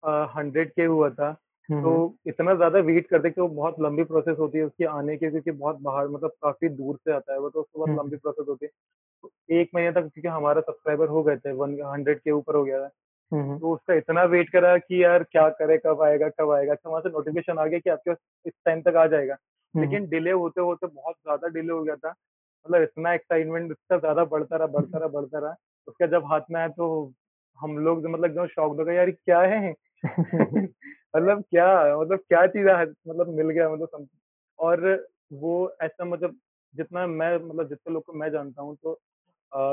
100 0.02 0.70
के 0.70 0.84
हुआ 0.86 1.10
था, 1.10 1.32
तो 1.78 1.92
इतना 2.26 2.54
ज़्यादा 2.54 2.78
वेट 2.82 3.08
करते 3.08 3.30
कि 3.30 3.40
वो 3.40 3.48
बहुत 3.50 3.76
लंबी 3.80 4.04
प्रोसेस 4.04 4.36
होती 4.38 4.58
है 4.58 4.64
उसके 4.64 4.84
आने 4.88 5.16
के 5.16 5.30
क्योंकि 5.30 5.50
बहुत 5.52 5.80
बाहर 5.82 6.08
मतलब 6.08 6.30
काफ़ी 6.42 6.68
दूर 6.70 6.96
से 6.98 7.12
आता 7.12 7.32
है 7.32 7.38
वो, 7.38 7.50
तो 7.50 7.60
उसको 7.60 7.78
बहुत 7.78 7.92
लंबी 7.94 8.16
प्रोसेस 8.18 8.46
होती 8.48 8.66
है। 8.66 8.70
तो 9.24 9.30
1 9.54 9.70
महीने 9.74 9.92
तक 9.92 10.02
क्योंकि 10.04 10.28
हमारा 10.30 10.60
सब्सक्राइबर 10.62 11.08
हो 11.10 11.22
गए 11.24 11.36
थे, 11.38 11.52
वन 11.54 11.76
100 11.84 12.20
के 12.20 12.30
ऊपर 12.32 12.56
हो 12.56 12.64
गया 12.64 12.80
था। 12.80 12.88
तो 13.58 13.72
उसका 13.74 13.94
इतना 13.94 14.22
वेट 14.26 14.50
करा 14.50 14.76
कि 14.78 15.02
यार 15.04 15.22
क्या 15.24 15.48
करे 15.52 15.78
कब 15.78 16.02
आएगा, 16.02 16.28
कब 16.30 16.50
आएगा? 16.52 16.72
अच्छा 16.72 16.90
वहाँ 16.90 17.00
से 17.02 17.08
नोटिफ़िकेशन 17.10 17.58
आ 17.58 17.66
गया 17.66 17.78
कि 17.80 17.90
आपके 17.90 18.12
इस 18.46 18.54
टाइम 18.66 18.82
तक 18.82 18.96
आ 18.96 19.06
जाएगा। 19.08 19.36
लेकिन 19.74 20.06
डिले 20.08 20.30
होते-होते 20.32 20.86
बहुत 20.88 21.14
ज़्यादा 21.16 21.48
डिले 21.50 21.72
हो 21.72 21.82
गया 21.84 21.96
था। 21.96 22.10
मतलब 22.66 22.82
इतना 22.84 23.12
एक्साइटमेंट 23.14 23.70
इतना 23.72 23.98
ज़्यादा 23.98 24.24
बढ़ता 24.26 24.56
रहा, 24.56 24.66
बढ़ता 24.68 24.98
रहा, 24.98 25.08
बढ़ता 25.10 25.38
रहा। 25.40 25.54
उसका 25.88 26.06
जब 26.08 26.24
हाथ 26.26 26.40
में 26.50 26.60
आया 26.60 26.68
तो 26.70 27.12
हम 27.58 27.78
लोग 27.80 28.06
मतलब 28.06 28.24
एकदम 28.26 28.46
शॉक्ड 28.48 28.80
हो 28.80 28.84
गए, 28.86 28.94
यार 28.96 29.10
क्या 29.12 29.40
है? 29.42 29.74
मतलब 31.16 31.42
क्या 31.50 31.66
मतलब 32.00 32.18
क्या 32.18 32.46
चीज़ 32.46 32.68
है 32.68 32.84
मतलब 33.08 33.28
मिल 33.28 33.50
गया 33.50 33.68
मतलब 33.70 33.88
सम 33.88 34.06
और 34.58 35.08
वो 35.32 35.54
ऐसा 35.82 36.04
मतलब 36.04 36.36
जितना 36.74 37.06
मैं 37.06 37.36
मतलब 37.36 37.68
जितने 37.68 37.94
लोग 37.94 38.04
को 38.04 38.12
मैं 38.12 38.30
जानता 38.30 38.62
हूँ 38.62 38.76
तो 38.76 38.98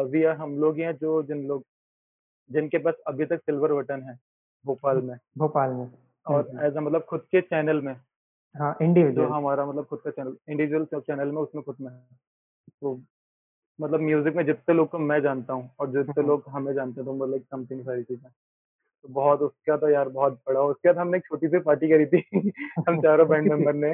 वी 0.03 0.23
आर 0.23 0.35
हम 0.35 0.57
लोग 0.59 0.79
हैं 0.79 0.93
जो 0.97 1.21
जिन 1.23 1.47
लोग 1.47 1.63
जिनके 2.49 2.77
पास 2.77 2.93
अभी 3.07 3.25
तक 3.25 3.41
सिल्वर 3.41 3.73
बटन 3.73 4.01
है, 4.03 4.17
भोपाल 4.65 5.01
में 5.01 5.17
भोपाल 5.37 5.71
में। 5.71 5.91
और 6.25 6.49
एज़ 6.63 6.77
अ 6.77 6.79
मतलब 6.79 7.03
खुद 7.03 7.21
के 7.21 7.41
चैनल 7.41 7.81
में, 7.81 7.93
हाँ, 8.55 8.75
जो 8.81 9.27
हमारा 9.27 9.65
मतलब 9.65 9.85
खुद 9.85 9.99
का 9.99 10.11
चैनल 10.11 10.35
इंडिविजुअल 10.49 10.85
सब 10.85 11.01
चैनल 11.01 11.31
में 11.31 11.41
उसमें 11.41 11.63
खुद 11.63 11.75
में 11.81 11.91
है। 11.91 12.01
तो 12.81 12.99
मतलब 13.79 14.01
म्यूज़िक 14.01 14.35
में 14.35 14.45
जितने 14.45 14.75
लोग 14.75 14.89
को 14.89 14.99
मैं 14.99 15.21
जानता 15.21 15.53
हूँ 15.53 15.69
और 15.79 15.91
जितने 15.91 16.23
लोग 16.23 16.43
हमें 16.49 16.73
जानते 16.73 17.01
हैं 17.01 17.05
तो 17.05 17.13
मतलब 17.15 17.41
समथिंग 17.41 17.81
सारी 17.81 18.03
चीज़ें। 18.03 18.29
तो 19.03 19.09
बहुत 19.11 19.41
उसका 19.41 19.77
तो 19.77 19.89
यार 19.89 20.09
बहुत 20.11 20.33
बड़ा 20.47 20.61
उसके 20.63 20.89
बाद 20.89 20.97
हमने 20.97 21.17
एक 21.17 21.25
छोटी-सी 21.25 21.59
पार्टी 21.61 21.89
करी 21.89 22.05
थी 22.07 22.23
हम 22.89 22.97
चारों 22.97 23.27
बैंड 23.29 23.49
मेंबर 23.49 23.73
ने। 23.75 23.93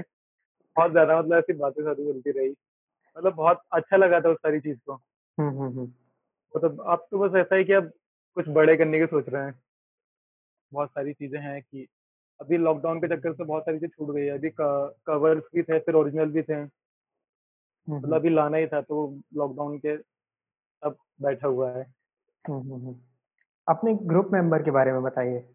बहुत 0.76 0.92
ज़्यादा 0.92 1.20
मतलब 1.20 1.38
ऐसी 1.38 1.54
बातें-सातें 1.56 2.04
चलती 2.06 2.32
रही। 2.32 2.50
मतलब 3.16 3.36
बहुत 3.36 3.62
अच्छा 3.74 3.98
लगा 3.98 4.20
था 4.22 4.30
उस 4.30 4.38
सारी 4.40 4.60
चीज़ 4.62 4.80
को। 4.82 5.00
हुँ, 5.38 5.52
हुँ, 5.52 5.72
हुँ। 5.74 5.94
मतलब 6.54 6.82
अब 6.88 7.08
तो 7.12 7.20
बस 7.20 7.36
ऐसा 7.38 7.56
है 7.56 7.64
कि 7.64 7.74
अब 7.74 7.92
कुछ 8.38 8.48
बड़े 8.52 8.76
करने 8.78 9.00
के 9.00 9.06
सोच 9.08 9.30
रहे 9.30 9.44
हैं। 9.46 9.54
बहुत 10.72 10.90
सारी 10.90 11.14
चीज़ें 11.14 11.40
हैं 11.42 11.62
कि 11.62 11.86
अभी 12.40 12.58
लॉकडाउन 12.60 13.00
के 13.00 13.08
चक्कर 13.10 13.34
से 13.34 13.44
बहुत 13.46 13.64
सारी 13.64 13.80
चीज़ 13.80 13.92
छूट 13.92 14.16
गई 14.16 14.22
है। 14.22 14.32
अभी 14.32 14.50
कवर्स 14.60 15.44
भी 15.56 15.64
थे, 15.64 15.80
फिर 15.80 15.96
ओरिजिनल 15.96 16.32
भी 16.32 16.42
थे। 16.44 16.64
मतलब 17.88 18.16
अभी 18.16 18.30
लाना 18.30 18.58
ही 18.58 18.68
था 18.68 18.82
तो 18.84 19.06
लॉकडाउन 19.36 19.78
के 19.80 19.96
अब 20.84 20.98
बैठा 21.22 21.48
हुआ 21.50 21.72
है। 21.72 21.86
अपने 23.70 23.94
ग्रुप 23.94 24.30
मेंबर 24.34 24.64
के 24.64 24.72
बारे 24.72 24.92
में 24.92 25.04
बताइए? 25.04 25.46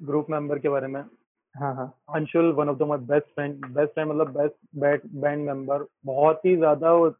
ग्रुप 0.00 0.26
मेंबर 0.30 0.58
के 0.58 0.68
बारे 0.68 0.86
में 0.86 1.00
हाँ, 1.54 1.74
हाँ। 1.74 2.00
Anshul 2.14 2.52
one 2.52 2.68
of 2.68 2.78
the 2.78 2.82
my 2.82 2.98
best 2.98 3.26
friend 3.34 3.66
best 3.66 3.94
friend 3.94 4.10
मतलब 4.10 4.28
बेस्ट 4.38 4.54
बैट 4.76 5.02
बैंड 5.06 5.46
मेंबर 5.46 5.86
बहुत 6.04 6.40
ही 6.46 6.56
ज़्यादा 6.56 6.92
वो 6.92 7.14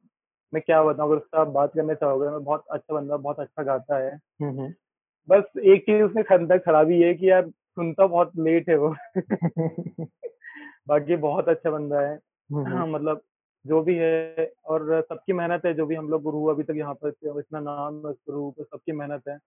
मैं 0.55 0.63
क्या 0.67 0.83
बताऊँ 0.83 1.13
अगर 1.13 1.39
आप 1.39 1.49
बात 1.49 1.73
करना 1.75 1.95
चाहोगे 1.95 2.29
मैं 2.29 2.45
बहुत 2.45 2.65
अच्छा 2.71 2.95
बंदा 2.95 3.17
बहुत 3.17 3.41
अच्छा 3.41 3.63
गाता 3.63 3.99
है 3.99 4.15
हम्म 4.15 4.61
हम्म। 4.61 4.75
बस 5.29 5.45
एक 5.65 5.83
चीज़ 5.83 6.03
उसने 6.03 6.23
खंदा 6.23 6.57
खराबी 6.57 7.03
है 7.03 7.15
कि 7.15 7.31
यार 7.31 7.49
सुनता 7.49 8.07
बहुत 8.07 8.33
लेट 8.39 8.69
है 8.69 8.77
वो 8.77 8.97
बाकी 10.89 11.17
बहुत 11.17 11.49
अच्छा 11.49 11.71
बंदा 11.71 12.01
है 12.01 12.15
हम्म, 12.15 12.67
हाँ, 12.67 12.87
मतलब 12.87 13.21
जो 13.65 13.81
भी 13.83 13.95
है 13.97 14.51
और 14.67 15.01
सबकी 15.03 15.33
मेहनत 15.33 15.65
है 15.67 15.73
जो 15.75 15.87
भी 15.87 15.95
हम 15.95 16.09
लोग 16.09 16.23
गुरु 16.23 16.45
अभी 16.47 16.63
तक 16.63 16.75
यहाँ 16.77 16.95
पर 17.05 17.09
इतना 17.39 17.61
नाम 17.61 17.97
है 18.07 18.13
गुरु 18.13 18.51
पे 18.51 18.65
सबकी 18.65 18.93
मेहनत 18.93 19.29
है। 19.29 19.39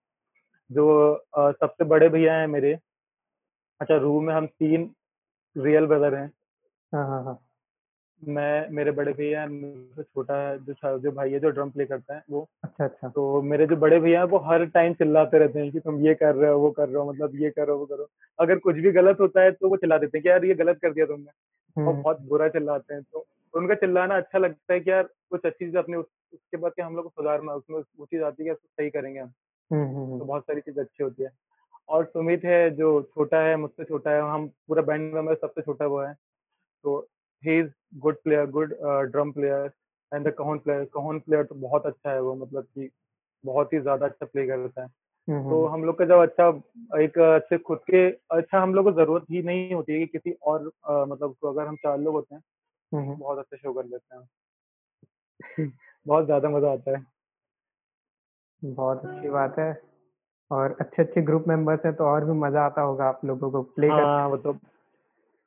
जो 0.70 1.16
सबसे 1.38 1.86
बड़े 1.86 2.10
भैया 2.10 2.34
हैं 2.34 2.48
मेरे। 2.48 2.74
अच्छा 3.82 3.96
रूम 3.98 4.26
में 4.26 4.34
हम 4.34 4.46
तीन 4.48 4.90
रियल 5.56 5.86
ब्रदर 5.86 6.16
हैं। 6.16 6.28
हाँ 6.94 7.08
हाँ 7.08 7.24
हाँ। 7.24 7.40
मैं 8.22 8.70
मेरे 8.70 8.92
बड़े 8.92 9.14
भैया 9.14 9.46
मेरे 9.48 10.04
छोटा 10.04 10.36
जो 10.58 10.98
जो 11.00 11.12
भाई 11.12 11.32
है 11.32 11.40
जो 11.40 11.50
ड्रम 11.50 11.70
प्ले 11.70 11.86
करता 11.86 12.16
है 12.16 12.24
वो। 12.32 12.48
अच्छा 12.64 12.86
अच्छा। 12.86 13.10
तो 13.10 13.42
मेरे 13.42 13.66
जो 13.68 13.76
बड़े 13.78 14.00
भैया 14.00 14.20
हैं 14.20 14.28
वो 14.28 14.38
हर 14.46 14.66
टाइम 14.76 14.94
चिल्लाते 14.94 15.40
रहते 15.40 15.60
हैं 15.60 15.72
कि 15.72 15.80
तुम 15.80 16.00
ये 16.06 16.14
कर 16.16 16.36
रहे 16.36 16.52
हो 16.52 16.60
वो 16.60 16.70
कर 16.72 16.88
रहे 16.88 16.98
हो 16.98 17.12
मतलब 17.12 17.36
ये 17.36 17.50
करो 17.50 17.78
वो 17.78 17.86
करो। 17.86 18.08
अगर 18.40 18.60
कुछ 18.60 18.76
भी 18.76 18.92
गलत 18.92 19.20
होता 19.22 19.42
है 19.42 19.52
तो 19.52 19.70
वो 19.70 19.78
चिल्ला 19.78 19.98
देते 19.98 20.18
हैं 20.18 20.24
कि 20.24 20.30
यार 20.30 20.46
ये 20.46 20.56
गलत 20.56 20.80
कर 20.82 20.94
दिया 20.94 21.06
तुमने। 21.06 21.32
और 21.78 21.84
हम्म 21.84 22.02
बहुत 22.02 22.22
बुरा 22.22 22.48
चिल्लाते 22.50 22.94
हैं 22.94 23.04
तो 23.04 23.26
उनका 23.54 23.76
चिल्लाना 23.76 24.18
अच्छा 24.18 24.40
लगता 24.40 24.74
है 24.74 24.80
कि 24.80 24.90
यार 24.90 25.04
कुछ 25.04 25.46
अच्छी 25.46 25.66
चीज़ 25.66 25.78
अपने 25.78 25.98
उस, 25.98 26.06
उसके 26.34 26.58
बाद 26.58 26.72
कि 26.76 26.82
हम 26.82 26.96
लोग 26.96 27.06
को 27.06 27.10
सुधारना 27.10 27.54
उसमें 27.54 27.80
वो 28.00 28.06
चीज़ 28.06 28.24
आती 28.24 28.48
है 28.48 28.54
सही 28.54 28.90
करेंगे 28.90 29.20
हम। 29.20 29.32
हम्म 29.72 29.84
हम्म, 29.86 30.06
तो 30.06 30.14
हम्म। 30.14 30.26
बहुत 30.26 30.44
सारी 30.44 30.62
चीज़ 30.62 30.80
अच्छी 30.80 31.04
होती 31.04 31.24
है। 31.24 31.30
और 31.90 32.06
सुमित 32.06 32.44
है 32.44 32.70
जो 32.70 33.02
छोटा 33.02 33.42
है 33.42 33.56
मुझसे 33.56 33.84
छोटा 33.84 34.12
है 34.12 34.22
हम 34.22 34.48
पूरा 34.68 34.82
बैंड 34.82 35.14
में 35.16 35.34
सबसे 35.36 35.62
छोटा 35.62 35.86
वो 35.86 36.00
है। 36.02 36.14
तो 36.84 37.00
he 37.44 37.60
is 37.60 37.70
good 37.98 38.16
player 38.24 38.46
good 38.50 38.74
drum 39.12 39.32
player 39.32 39.72
and 40.12 40.28
the 40.28 40.32
cajon 40.38 40.60
player 40.60 40.84
cajon 40.86 41.20
player 41.20 41.44
तो 41.44 41.56
बहुत 41.56 41.86
अच्छा 41.86 42.12
है 42.12 42.22
वो 42.22 42.36
मतलब 42.36 42.64
कि 42.64 42.90
बहुत 43.46 43.74
ही 43.74 43.80
ज़्यादा 43.80 44.06
अच्छा 44.06 44.26
प्ले 44.26 44.48
करता 44.48 44.82
है। 44.82 44.88
तो 45.28 45.66
हम 45.66 45.84
लोग 45.86 45.98
का 45.98 46.06
जब 46.06 46.20
अच्छा 46.20 46.48
एक 47.00 47.18
अच्छे 47.20 47.58
खुद 47.58 47.80
के 47.90 48.06
अच्छा 48.32 48.60
हम 48.60 48.74
लोग 48.76 48.86
को 48.86 48.92
ज़रूरत 48.92 49.26
ही 49.32 49.42
नहीं 49.42 49.74
होती 49.74 49.94
है 49.94 50.00
कि 50.00 50.06
किसी 50.08 50.32
और 50.44 50.68
अ, 50.86 51.06
मतलब 51.06 51.36
को 51.42 51.52
अगर 51.54 51.68
हम 51.68 51.76
चार 51.76 51.98
लोग 52.00 52.14
होते 52.14 52.36
हैं 52.36 52.42
हम्म, 52.92 53.04
हम्म। 53.04 53.18
बहुत 53.18 53.40
अच्छे 53.40 53.58
शो 53.58 53.74
कर 53.74 53.86
लेते 53.86 54.16
हैं। 54.16 54.28
बहुत 56.06 56.26
ज़्यादा 56.26 56.50
मज़ा 56.50 56.72
आता 56.72 56.98
है। 56.98 57.04
बहुत 58.62 59.04
अच्छी 59.06 59.30
बात 59.30 59.56
है। 59.60 59.68
और 60.52 60.78
अच्छे 60.82 61.04
अच्छे 61.04 61.22
ग्रुप 61.24 61.46
मेंबर्स 61.48 61.86
हैं 61.86 61.94
तो 61.96 62.06
और 62.06 62.26
भी 62.26 62.34
मज़ा 62.40 62.66
आता 62.66 62.82
होगा 62.84 63.06
आप 63.06 63.26
लोगों 63.26 63.52
को 63.52 63.62
प्ले 63.74 63.92
कर। 63.94 64.08
हाँ 64.08 64.30
मतलब 64.30 64.60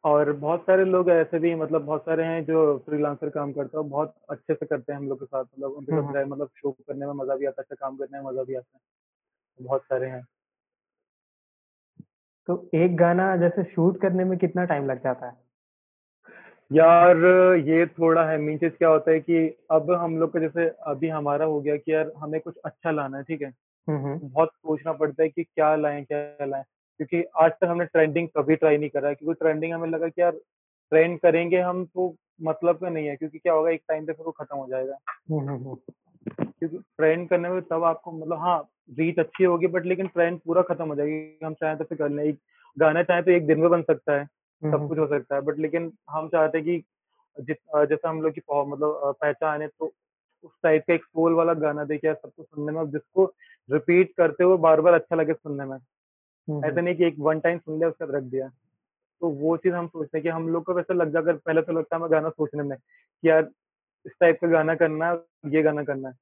और 0.04 0.32
बहुत 0.34 0.60
सारे 0.62 0.84
लोग 0.84 1.10
ऐसे 1.10 1.38
भी 1.38 1.54
मतलब 1.54 1.84
बहुत 1.84 2.02
सारे 2.02 2.24
हैं 2.24 2.44
जो 2.44 2.60
फ्रीलांसर 2.78 3.28
काम 3.30 3.52
करते 3.52 3.78
हैं 3.78 3.88
बहुत 3.90 4.14
अच्छे 4.30 4.54
से 4.54 4.66
करते 4.66 4.92
हैं 4.92 4.98
हम 5.00 5.08
लोग 5.08 5.20
के 5.20 5.26
साथ 5.26 5.44
मतलब 5.44 5.72
उनके 5.72 5.92
हम्म, 5.92 6.00
साथ 6.02 6.14
रह- 6.14 6.28
मतलब 6.28 6.50
शो 6.56 6.72
करने 6.72 7.06
में 7.06 7.12
मज़ा 7.14 7.36
भी 7.36 7.46
आता 7.46 7.62
है 7.62 7.64
अच्छा 7.64 7.86
काम 7.86 7.96
करने 7.96 8.20
में 8.20 8.26
मज़ा 8.26 8.44
भी 8.44 8.54
आता 8.54 8.76
है। 9.38 9.66
बहुत 9.66 9.82
सारे 9.84 10.10
हैं। 10.10 10.24
तो 12.48 12.54
एक 12.74 12.96
गाना 12.96 13.26
जैसे 13.36 13.64
शूट 13.64 14.00
करने 14.00 14.24
में 14.24 14.36
कितना 14.38 14.64
टाइम 14.64 14.86
लग 14.86 15.02
जाता 15.04 15.26
है? 15.26 15.36
यार 16.72 17.16
ये 17.56 17.86
थोड़ा 17.86 18.24
है 18.24 18.38
मीन 18.38 18.58
चीज़ 18.58 18.72
क्या 18.72 18.88
होता 18.88 19.10
है 19.10 19.20
कि 19.20 19.56
अब 19.70 19.90
हम 19.90 20.16
लोग 20.18 20.32
का 20.32 20.40
जैसे 20.40 20.68
अभी 20.86 21.08
हमारा 21.08 21.44
हो 21.44 21.60
गया 21.60 21.76
कि 21.76 21.92
यार 21.92 22.12
हमें 22.16 22.40
कुछ 22.40 22.56
अच्छा 22.64 22.90
लाना 22.90 23.16
है 23.16 23.22
ठीक 23.22 23.42
है? 23.42 23.54
बहुत 24.28 24.48
सोचना 24.48 24.92
पड़ता 24.92 25.22
है 25.22 25.28
कि 25.28 25.44
क्या 25.44 25.76
लाएँ 25.76 26.04
क्या 26.04 26.44
लाएँ 26.46 26.64
क्योंकि 26.96 27.24
आज 27.40 27.50
तक 27.50 27.64
हमने 27.64 27.84
ट्रेंडिंग 27.84 28.28
कभी 28.28 28.56
ट्राई 28.56 28.78
नहीं 28.78 28.90
करा 28.90 29.08
है 29.08 29.14
क्योंकि 29.14 29.44
ट्रेंडिंग 29.44 29.72
हमें 29.72 29.88
लगा 29.88 30.08
कि 30.08 30.22
यार 30.22 30.30
ट्रेंड 30.90 31.20
करेंगे 31.20 31.60
हम 31.60 31.84
तो 31.84 32.16
मतलब 32.42 32.76
का 32.76 32.88
नहीं 32.88 33.06
है 33.06 33.16
क्योंकि 33.16 33.38
क्या 33.38 33.52
होगा 33.52 33.70
एक 33.70 33.82
टाइम 33.88 34.06
पे 34.06 34.12
फिर 34.12 34.26
वो 34.26 34.32
खत्म 34.32 34.56
हो 34.56 34.66
जाएगा। 34.68 34.98
क्योंकि 36.34 36.78
ट्रेंड 36.78 37.28
करने 37.28 37.48
में 37.48 37.62
तब 37.62 37.84
आपको 37.84 38.12
मतलब 38.12 38.38
हाँ 38.38 38.68
रीच 38.98 39.18
अच्छी 39.18 39.44
होगी 39.44 39.66
बट 39.66 39.86
लेकिन 39.86 40.06
ट्रेंड 40.06 40.40
पूरा 40.46 40.62
खत्म 40.62 40.88
हो 40.88 40.94
जाएगी 40.94 41.46
हम 41.46 41.54
चाहें 41.54 41.76
तो 41.78 41.84
फिर 41.84 41.98
कर 41.98 42.08
लें 42.08 42.34
गाना 42.78 43.02
चाहे 43.02 43.22
तो 43.22 43.30
एक 43.30 43.46
दिन 43.46 43.60
में 43.60 43.70
बन 43.70 43.82
सकता 43.82 44.12
है। 44.20 44.26
सब 44.70 44.88
कुछ 44.88 44.98
हो 44.98 45.06
सकता 45.06 45.34
है 45.34 45.40
बट 45.40 45.58
लेकिन 45.58 45.92
हम 46.10 46.28
चाहते 46.28 46.58
हैं 46.58 46.64
कि 46.66 46.82
जिस 47.36 47.56
जैसा 47.88 48.08
हम 48.08 48.22
लोग 48.22 48.32
की 48.32 48.40
मतलब 48.48 49.14
पहचान 49.20 49.62
है 49.62 49.68
तो 49.68 49.92
उस 50.44 50.50
टाइप 50.62 50.84
का 50.88 50.94
एक 50.94 51.04
सोल 51.04 51.34
वाला 51.34 51.54
गाना 51.54 51.84
देके 51.84 52.06
यार 52.06 52.16
सबको 52.16 52.42
सुनने 52.42 52.72
में 52.72 52.90
जिसको 52.90 53.24
रिपीट 53.68 54.12
करते 54.16 54.44
हुए 54.44 54.56
बार 54.58 54.80
बार 54.80 54.94
अच्छा 54.94 55.16
लगे 55.16 55.32
सुनने 55.32 55.64
में। 55.64 55.76
हम्म, 55.76 56.64
ऐसा 56.64 56.80
नहीं 56.80 56.94
कि 56.94 57.04
एक 57.04 57.14
वन 57.18 57.40
टाइम 57.40 57.58
सुन 57.58 57.78
लिया 57.78 57.88
उसके 57.88 58.04
बाद 58.04 58.14
रख 58.14 58.22
दिया। 58.22 58.48
तो 58.48 59.28
वो 59.28 59.56
चीज़ 59.56 59.74
हम 59.74 59.86
सोचते 59.86 60.18
हैं 60.18 60.22
कि 60.22 60.28
हम 60.28 60.48
लोग 60.48 60.64
को 60.64 60.74
वैसे 60.74 60.94
लग 60.94 61.12
जाकर 61.12 61.36
पहले 61.36 61.62
तो 61.62 61.72
लगता 61.72 61.96
है 61.96 62.08
गाना 62.08 62.28
सोचने 62.28 62.62
में 62.62 62.76
कि 62.78 63.28
यार 63.28 63.48
इस 64.06 64.12
टाइप 64.20 64.38
का 64.40 64.48
गाना 64.48 64.74
करना 64.74 65.10
है 65.10 65.52
ये 65.52 65.62
गाना 65.62 65.84
करना 65.84 66.08
है। 66.08 66.14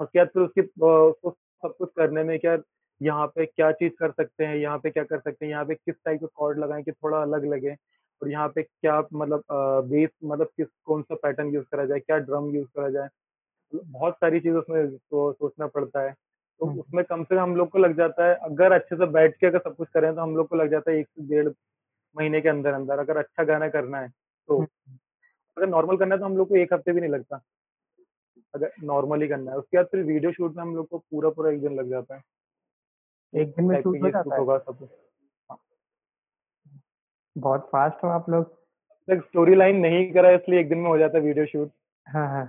और 0.00 0.06
क्या 0.06 0.24
फिर 0.24 0.42
उसकी 0.42 0.60
उसको 0.60 1.30
सब 1.30 1.76
कुछ 1.78 1.92
करने 1.96 2.22
में 2.24 2.38
क्या 2.38 2.56
यहाँ 3.00 3.26
पे 3.34 3.44
क्या 3.46 3.70
चीज़ 3.72 3.92
कर 3.98 4.10
सकते 4.12 4.44
हैं 4.46 4.56
यहाँ 4.56 4.78
पे 4.78 4.90
क्या 4.90 5.04
कर 5.04 5.18
सकते 5.20 5.44
हैं 5.44 5.50
यहाँ 5.52 5.64
पे 5.64 5.74
किस 5.74 5.94
टाइप 6.04 6.20
का 6.20 6.26
कॉर्ड 6.36 6.58
लगाएँ 6.58 6.82
कि 6.84 6.92
थोड़ा 6.92 7.22
अलग 7.22 7.44
लगे 7.46 7.74
और 8.22 8.30
यहाँ 8.30 8.48
पे 8.54 8.62
क्या 8.62 8.98
मतलब 9.14 9.42
बेस 9.88 10.10
मतलब 10.24 10.48
किस 10.56 10.66
कौन 10.86 11.02
सा 11.02 11.14
पैटर्न 11.22 11.54
यूज़ 11.54 11.64
करा 11.72 11.84
जाए 11.86 11.98
क्या 12.00 12.16
ड्रम 12.20 12.54
यूज़ 12.54 12.66
करा 12.76 12.88
जाए? 12.90 13.08
बहुत 13.72 14.14
सारी 14.14 14.40
चीज़ 14.40 14.54
उसमें 14.56 14.86
तो 14.90 15.32
सोचना 15.32 15.66
पड़ता 15.68 16.00
है। 16.02 16.12
तो 16.60 16.66
उसमें 16.80 17.04
कम 17.04 17.22
से 17.24 17.34
कम 17.34 17.40
हम 17.42 17.54
लोग 17.56 17.68
को 17.70 17.78
लग 17.78 17.96
जाता 17.96 18.28
है 18.28 18.34
अगर 18.44 18.72
अच्छे 18.72 18.96
से 18.96 19.06
बैठ 19.08 19.36
के 19.40 19.46
अगर 19.46 19.58
सब 19.60 19.76
कुछ 19.76 19.88
करें 19.94 20.14
तो 20.14 20.20
हम 20.20 20.36
लोग 20.36 20.48
को 20.48 20.56
लग 20.56 20.70
जाता 20.70 20.90
है 20.90 20.98
एक 20.98 21.06
से 21.08 21.26
डेढ़ 21.28 21.48
महीने 22.16 22.40
के 22.40 22.48
अंदर 22.48 22.72
अंदर 22.74 22.98
अगर 22.98 23.16
अच्छा 23.16 23.44
गाना 23.44 23.68
करना 23.68 23.98
है 24.00 24.08
तो। 24.08 24.62
अगर 25.56 25.68
नॉर्मल 25.68 25.96
करना 25.96 26.14
है 26.14 26.18
तो 26.20 26.24
हम 26.26 26.36
लोग 26.36 26.48
को 26.48 26.56
एक 26.56 26.72
हफ़्ते 26.72 26.92
भी 26.92 27.00
नहीं 27.00 27.10
लगता। 27.10 27.40
अगर 28.54 28.72
नॉर्मली 28.84 29.28
करना 29.28 29.52
है 29.52 29.58
उसके 29.58 29.76
बाद 29.76 29.86
फिर 29.86 30.02
वीडियो 30.04 30.32
शूट 30.32 30.56
में 30.56 30.62
हम 30.62 30.74
लोग 30.76 30.88
को 30.88 30.98
पूरा 31.00 31.30
पूरा 31.30 31.50
एक 31.50 31.60
दिन 31.62 31.74
लग 31.74 31.90
जाता 31.90 32.14
है। 32.14 32.22
एक 33.32 33.48
दिन 33.48 33.64
में 33.64 33.80
शूट 33.82 33.96
हो 34.02 34.10
जाता 34.10 34.34
है। 34.34 34.40
होगा 34.40 34.58
सब। 34.58 34.88
बहुत 37.36 37.68
फास्ट 37.72 38.04
हो 38.04 38.08
आप 38.08 38.30
लोग। 38.30 38.44
तक 39.08 39.22
स्टोरी 39.26 39.54
लाइन 39.54 39.76
नहीं 39.76 40.12
करा 40.12 40.30
इसलिए 40.30 40.60
एक 40.60 40.68
दिन 40.68 40.78
में 40.78 40.88
हो 40.90 40.96
जाता 40.98 41.18
है 41.18 41.24
वीडियो 41.24 41.46
शूट 41.46 41.70
हाँ 42.06 42.26
हाँ। 42.28 42.44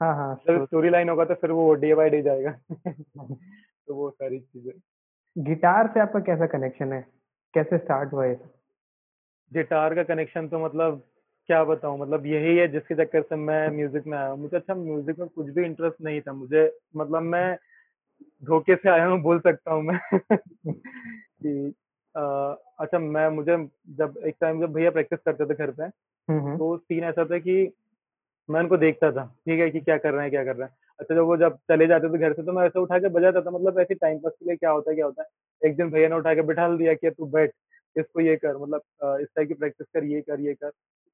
हाँ 0.00 0.14
हाँ 0.16 0.34
जब 0.48 0.64
स्टोरी 0.66 0.90
लाइन 0.90 1.08
होगा 1.08 1.24
तो 1.24 1.34
फिर 1.34 1.50
वो 1.50 1.72
डे 1.74 1.94
बाय 1.94 2.10
डे 2.10 2.22
जाएगा। 2.22 2.50
तो 3.86 3.94
वो 3.94 4.10
सारी 4.10 4.38
चीज़ें। 4.40 4.72
गिटार 5.36 5.86
से 5.86 6.00
आपका 6.00 6.20
कैसा 6.20 6.46
कनेक्शन 6.46 6.92
है? 6.92 7.00
कैसे 7.54 7.78
स्टार्ट 7.78 8.12
हुआ 8.12 8.24
ये 8.26 8.38
गिटार 9.52 9.94
का 9.94 10.02
कनेक्शन 10.02 10.48
तो 10.48 10.64
मतलब 10.64 11.02
क्या 11.48 11.62
बताऊँ? 11.64 11.98
मतलब 12.00 12.26
यही 12.26 12.56
है 12.56 12.66
जिसके 12.68 12.94
चक्कर 12.94 13.22
से 13.22 13.36
मैं 13.36 13.68
म्यूज़िक 13.70 14.06
में 14.06 14.18
आया 14.18 14.28
हूँ। 14.28 14.38
मुझे 14.40 14.56
अच्छा 14.56 14.74
म्यूज़िक 14.74 15.18
में 15.18 15.28
कुछ 15.28 15.46
भी 15.46 15.64
इंटरेस्ट 15.64 16.00
नहीं 16.00 16.20
था। 16.20 16.32
मुझे 16.32 16.70
मतलब 16.96 17.22
मैं 17.22 17.56
धोखे 18.44 18.76
से 18.76 18.90
आया 18.90 19.06
हूँ 19.06 19.20
बोल 19.22 19.38
सकता 19.40 19.72
हूँ 19.72 19.82
मैं। 19.82 19.98
कि 20.68 21.74
अ, 22.14 22.20
अच्छा 22.78 22.98
मैं 22.98 23.28
मुझे 23.28 23.56
जब 23.96 24.14
एक 24.26 24.34
टाइम 24.40 24.60
जब 24.60 24.72
भैया 24.72 24.90
प्रैक्टिस 24.90 25.18
करते 25.24 25.44
थे 25.46 25.54
घर 25.54 25.70
पे 25.70 25.82
हम्म 25.82 26.40
हम्म। 26.40 26.56
तो 26.58 26.76
सीन 26.76 27.04
ऐसा 27.04 27.24
था 27.24 27.38
कि 27.38 27.72
मैं 28.48 28.60
उनको 28.60 28.76
देखता 28.76 29.10
था 29.12 29.24
ठीक 29.48 29.60
है 29.60 29.70
कि 29.70 29.80
क्या 29.80 29.96
कर 29.98 30.12
रहे 30.12 30.22
हैं 30.22 30.30
क्या 30.30 30.44
कर 30.44 30.56
रहे 30.56 30.68
हैं। 30.68 30.74
अच्छा 31.00 31.14
जब 31.14 31.20
वो 31.20 31.36
जब 31.36 31.56
चले 31.70 31.86
जाते 31.86 32.08
थे 32.08 32.18
घर 32.18 32.32
से 32.32 32.42
तो 32.42 32.52
मैं 32.52 32.64
ऐसे 32.66 32.78
उठा 32.80 32.98
के 32.98 33.08
बजाता 33.08 33.40
था 33.40 33.50
मतलब 33.50 33.78
ऐसे 33.80 33.94
टाइम 33.94 34.18
पास 34.18 34.32
के 34.32 34.46
लिए 34.46 34.56
क्या 34.56 34.70
होता 34.70 34.90
है 34.90 34.94
क्या 34.96 35.06
होता 35.06 35.22
है। 35.22 35.68
एक 35.70 35.76
दिन 35.76 35.90
भैया 35.90 36.08
ने 36.08 36.14
उठा 36.14 36.34
के 36.34 36.42
बिठा 36.42 36.68
दिया 36.76 36.94
कि 36.94 37.10
तू 37.10 37.26
बैठ 37.26 37.52
इसको 37.96 38.20
ये 38.20 38.36
कर 38.36 38.56
मतलब 38.56 38.82
इस 39.20 39.28
टाइप 39.36 39.48
की 39.48 39.54
प्रैक्टिस 39.54 39.86
कर 39.94 40.04
ये 40.04 40.20
कर 40.20 40.40
ये 40.40 40.54
कर। 40.54 40.70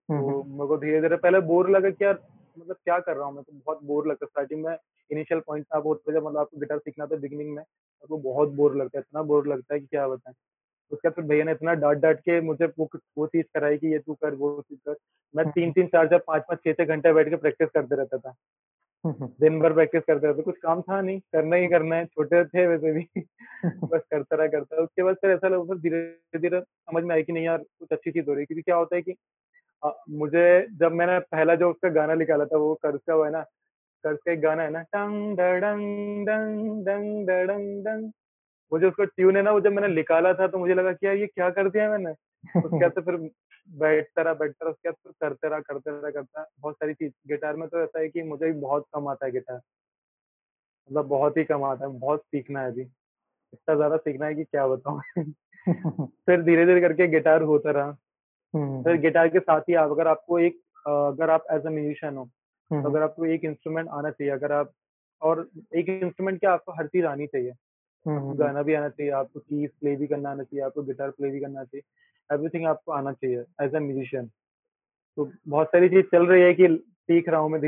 हम्म, 0.09 0.21
तो। 0.21 0.43
मेरे 0.43 0.67
को 0.69 0.77
धीरे 0.77 1.01
धीरे 1.01 1.17
पहले 1.17 1.41
बोर 1.41 1.71
लगा 1.71 1.91
कि 1.91 2.05
यार 2.05 2.19
मतलब 2.59 2.77
क्या 2.77 2.99
कर 3.01 3.17
रहा 3.17 3.27
हूँ 3.27 3.35
मैं? 3.35 3.43
तो 3.45 3.53
बहुत 3.57 3.83
बोर 3.85 4.09
लगता 4.09 4.25
है। 4.25 4.29
स्टार्टिंग 4.29 4.65
में 4.65 4.77
इनिशियल 5.11 5.41
पॉइंट 5.43 5.67
आप 5.73 5.87
होते 5.87 6.13
जब 6.13 6.25
मतलब 6.25 6.39
आपको 6.39 6.59
गिटार 6.59 6.79
सीखना 6.79 7.07
था 7.07 7.17
बिगिनिंग 7.19 7.55
में 7.55 7.63
आपको 7.63 8.19
बहुत 8.21 8.49
बोर 8.55 8.77
लगता 8.77 8.99
है 8.99 9.03
इतना 9.03 9.23
बोर 9.25 9.49
लगता 9.49 9.75
है 9.75 9.81
कि 9.81 9.87
क्या 9.87 10.07
बताएँ? 10.09 10.35
उसके 10.93 11.09
बाद 11.09 11.15
फिर 11.15 11.25
भैया 11.27 11.45
ने 11.45 11.53
इतना 11.53 11.75
डांट 11.77 11.99
डांट 11.99 12.21
के 12.21 12.41
मुझे 12.43 12.67
वो 12.79 12.89
वो 13.19 13.27
चीज़ 13.29 13.47
कराई 13.55 13.79
कि 13.79 13.93
ये 13.93 13.99
तू 14.01 14.15
कर 14.17 14.35
वो 14.37 14.61
चीज़ 14.63 14.81
कर। 14.87 14.97
मैं 15.35 15.47
तीन 15.49 15.73
तीन 15.73 15.87
चार 15.89 16.09
चार 16.09 16.19
पाँच 16.27 16.43
पाँच 16.49 16.61
छह 16.61 16.73
छह 16.75 16.85
घंटे 16.87 17.13
बैठ 17.15 17.29
के 17.31 17.37
प्रैक्टिस 17.39 17.69
करते 17.75 17.97
रहता 17.97 18.19
था। 18.19 18.35
हम्म, 19.05 19.29
दिन 19.41 19.59
भर 19.61 19.73
प्रैक्टिस 19.73 20.03
करते 20.07 20.27
रहते 20.27 20.43
कुछ 20.43 20.57
काम 20.59 20.81
था 20.83 21.01
नहीं 21.01 21.21
करना 21.33 21.57
ही 21.57 21.67
करना 21.69 21.97
है 21.97 22.05
छोटे 22.07 22.45
थे 22.47 22.67
वैसे 22.67 22.93
भी। 22.93 23.23
बस 23.85 24.03
करता 24.11 24.37
रहा 24.37 24.47
करता 24.49 24.83
उसके 24.83 25.03
बाद 25.03 25.17
फिर 25.17 25.31
ऐसा 25.31 25.49
लगा 25.49 25.63
फिर 25.65 25.79
धीरे 25.81 26.39
धीरे 26.41 26.61
समझ 26.61 27.03
में 27.05 27.15
आई 27.15 27.23
कि 27.23 27.33
नहीं 27.33 27.45
यार 27.45 27.59
कुछ 27.59 27.93
अच्छी 27.93 28.11
चीज़ 28.11 28.27
हो 28.29 28.35
रही 28.35 28.43
है। 28.43 28.47
क्योंकि 28.47 28.63
क्या 28.63 28.77
होता 28.77 28.97
है 28.97 29.03
कि 29.03 29.13
मुझे 30.13 30.45
जब 30.79 30.93
मैंने 30.93 31.19
पहला 31.23 31.55
जो 31.57 31.71
उसका 31.71 31.89
गाना 31.93 32.15
निकाला 32.15 32.45
था, 32.47 32.57
वो 32.59 32.75
कर्ज 32.83 33.01
का 33.03 33.15
है 33.25 33.31
ना, 33.31 33.43
कर्ज 34.05 34.19
का 34.27 34.33
एक 34.33 34.41
गाना 34.41 34.63
है 34.63 34.71
ना, 34.71 34.83
टंग, 34.85 35.37
डंग 35.39 36.27
डंग 36.27 36.85
डंग 36.87 37.27
डंग 37.29 37.85
डंग, 37.85 38.11
वो 38.73 38.79
जो 38.79 38.89
उसका 38.89 39.05
ट्यून 39.07 39.37
है 39.37 39.43
ना, 39.43 39.53
वो 39.53 39.61
जब 39.61 39.73
मैंने 39.73 39.89
निकाला 39.91 40.33
था 40.35 40.47
तो 40.49 40.59
मुझे 40.59 40.75
लगा 40.75 40.93
कि 40.95 41.07
यार 41.07 41.17
ये 41.17 41.27
क्या 41.29 41.51
कर 41.53 41.71
दिया 41.71 41.91
मैंने? 41.91 42.13
उसके 42.59 42.85
बाद 42.85 42.93
तो 42.95 43.03
फिर 43.03 43.17
बैठता 43.77 44.23
रहा 44.23 44.35
बैठता 44.35 44.65
रहा, 44.65 44.71
उसके 44.73 44.89
बाद 44.91 44.97
फिर 45.05 45.13
करते 45.23 45.49
रहा 45.49 45.61
करते 45.63 45.91
रहा, 45.93 46.11
करता 46.13 46.47
बहुत 46.61 46.77
सारी 46.77 46.95
चीज़, 46.95 47.13
गिटार 47.29 47.57
में 47.57 47.69
तो 47.69 47.83
ऐसा 47.83 48.01
है 48.01 48.09
कि 48.09 48.23
मुझे 48.25 48.47
भी 48.47 48.61
बहुत 48.61 48.87
कम 48.95 49.09
आता 49.09 49.27
है 49.27 49.33
गिटार। 49.33 49.61
मतलब 50.91 51.07
बहुत 51.09 51.37
ही 51.37 51.45
कम 51.45 51.63
आता 51.65 51.87
है, 51.87 51.99
बहुत 51.99 52.21
सीखना 52.23 52.61
है 52.61 52.71
अभी। 52.71 52.83
इतना 53.53 53.75
ज़्यादा 53.77 53.97
सीखना 53.99 54.27
है 54.27 54.35
कि 54.35 54.45
क्या 54.45 54.67
बताऊँ? 54.69 55.01
फिर 56.27 56.43
धीरे 56.43 56.67
धीरे 56.67 56.81
करके 56.83 57.09
गिटार 57.11 57.43
होता 57.45 57.71
रहा। 57.73 57.97
फिर 58.55 58.63
हम्म, 58.63 58.99
गिटार 58.99 59.29
के 59.29 59.41
साथ 59.41 59.61
ही 59.61 59.75
आप 59.75 59.91
अगर 59.91 60.07
आपको 60.07 60.39
एक 60.39 60.61
अगर 60.87 61.31
आप 61.31 61.45
एज 61.53 61.67
अ 61.67 61.71
म्यूजिशियन 61.71 62.17
हो 62.17 62.25
तो 62.71 62.89
अगर 62.91 63.03
आपको 63.03 63.27
एक 63.27 63.45
इंस्ट्रूमेंट 63.45 63.89
आना 63.89 64.11
चाहिए 64.11 64.33
अगर 64.33 64.53
आप 64.53 64.73
और 65.23 65.49
एक 65.75 65.89
इंस्ट्रूमेंट 65.89 66.41
क्या 66.41 66.53
आपको 66.53 66.73
हर 66.73 66.87
चीज़ 66.87 67.07
आनी 67.07 67.27
चाहिए। 67.27 67.51
हम्म, 68.07 68.17
आपको 68.19 68.35
गाना 68.35 68.63
भी 68.63 68.75
आना 68.75 68.89
चाहिए, 68.89 69.13
आपको 69.13 69.41
कीज़ 69.41 69.71
प्ले 69.81 69.97
भी 69.97 70.07
करना 70.07 70.31
आना 70.31 70.43
चाहिए, 70.43 70.65
आपको 70.65 70.83
गिटार 70.83 71.11
प्ले 71.11 71.31
भी 71.31 71.41
करना 71.41 71.65
चाहिए। 71.65 72.35
एवरीथिंग 72.35 72.67
आपको 72.67 72.93
आना 72.93 73.13
चाहिए 73.13 73.45
एज़ 73.63 73.77
अ 73.77 73.81
म्यूज़िशियन। 73.81 74.27
तो 75.17 75.31
बहुत 75.49 75.67
सारी 75.67 75.89
चीज़ 75.89 76.07
चल 76.07 76.27
रही 76.27 76.43
है 76.43 76.55
कि 76.55 76.69
सीख 76.79 77.29
रहा 77.29 77.41
हूँ 77.41 77.51
मैं 77.51 77.61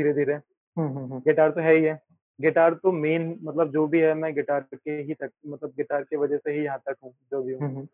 हम्म, 0.77 0.97
हम्म, 0.97 1.19
गिटार 1.19 1.51
तो 1.51 1.61
है 1.61 1.75
ही 1.75 1.83
है। 1.83 1.99
गिटार 2.39 2.73
तो 2.73 2.91
मेन 2.91 3.39
मतलब 3.43 3.71
जो 3.71 3.87
भी 3.87 3.99
है 3.99 4.13
मैं 4.13 4.33
गिटार 4.35 4.65
के 4.73 4.91
ही 4.91 5.13
तक 5.13 5.31
मतलब 5.47 5.69
गिटार 5.69 6.03
की 6.03 6.15
वज़ह 6.15 6.37
से 6.37 6.51
ही 6.51 6.63
यहाँ 6.63 6.79
तक 6.79 6.95
हूँ, 7.03 7.13
जो 7.31 7.43
भी 7.43 7.53
हूँ। 7.53 7.85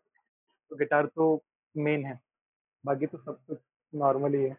तो 0.70 0.76
गिटार 0.76 1.06
तो 1.06 1.42
मेन 1.76 2.04
है, 2.04 2.20
बाकी 2.84 3.06
तो 3.06 3.18
सब 3.18 3.38
कुछ 3.46 3.58
नॉर्मल 3.94 4.34
ही 4.34 4.44
है। 4.44 4.56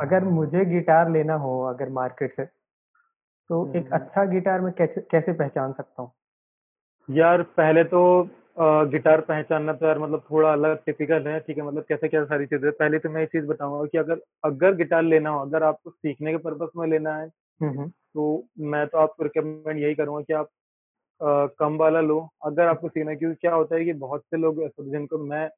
अगर 0.00 0.24
मुझे 0.24 0.64
गिटार 0.64 1.10
लेना 1.10 1.34
हो 1.34 1.60
अगर 1.62 1.88
मार्केट 1.88 2.36
से 2.36 2.44
तो 3.50 3.66
एक 3.76 3.76
हम्म। 3.76 3.98
अच्छा 3.98 4.24
गिटार 4.24 4.60
मैं 4.60 4.72
कैसे 4.72 5.00
कैसे 5.00 5.32
पहचान 5.32 5.72
सकता 5.72 6.02
हूँ 6.02 6.12
यार 7.08 7.42
पहले 7.42 7.84
तो 7.84 8.00
गिटार 8.58 9.20
पहचानना 9.20 9.72
तो 9.72 9.86
यार 9.86 9.98
मतलब 9.98 10.22
थोड़ा 10.30 10.52
अलग 10.52 10.76
टिपिकल 10.86 11.26
है, 11.28 11.38
ठीक 11.40 11.56
है? 11.58 11.62
मतलब 11.64 11.84
कैसे 11.88 12.08
क्या 12.08 12.24
सारी 12.24 12.46
चीज़ें 12.46 12.70
पहले 12.72 12.98
तो 12.98 13.10
मैं 13.10 13.20
ये 13.20 13.26
चीज़ 13.26 13.46
बताऊँगा 13.46 13.84
कि 13.84 13.98
अगर 13.98 14.20
अगर 14.44 14.74
गिटार 14.74 15.02
लेना 15.02 15.30
हो, 15.30 15.40
अगर 15.40 15.62
आपको 15.62 15.90
सीखने 15.90 16.30
के 16.30 16.36
पर्पज़ 16.36 16.78
में 16.78 16.86
लेना 16.86 17.16
है, 17.16 17.26
हम्म, 17.60 17.70
हम्म, 17.70 17.88
तो 17.88 18.44
मैं 18.60 18.86
तो 18.86 18.98
आपको 18.98 19.22
रिकमेंड 19.24 19.78
यही 19.78 19.94
करूँगा 19.94 20.20
कि 20.22 20.32
आप 20.32 20.48
अ, 21.20 21.46
कम 21.58 21.76
वाला 21.76 22.00
लो, 22.00 22.28
अगर 22.44 22.66
आपको 22.66 22.88
सीखना 22.88 23.10
है 23.10 23.16
क्योंकि 23.16 23.36
क्या 23.40 23.54
होता 23.54 23.76
है 23.76 23.84
कि 23.84 23.92
बहुत 23.92 24.22
से 24.22 24.36
लोग 24.36 24.60
जिनको 24.80 25.18
मैं 25.18 25.48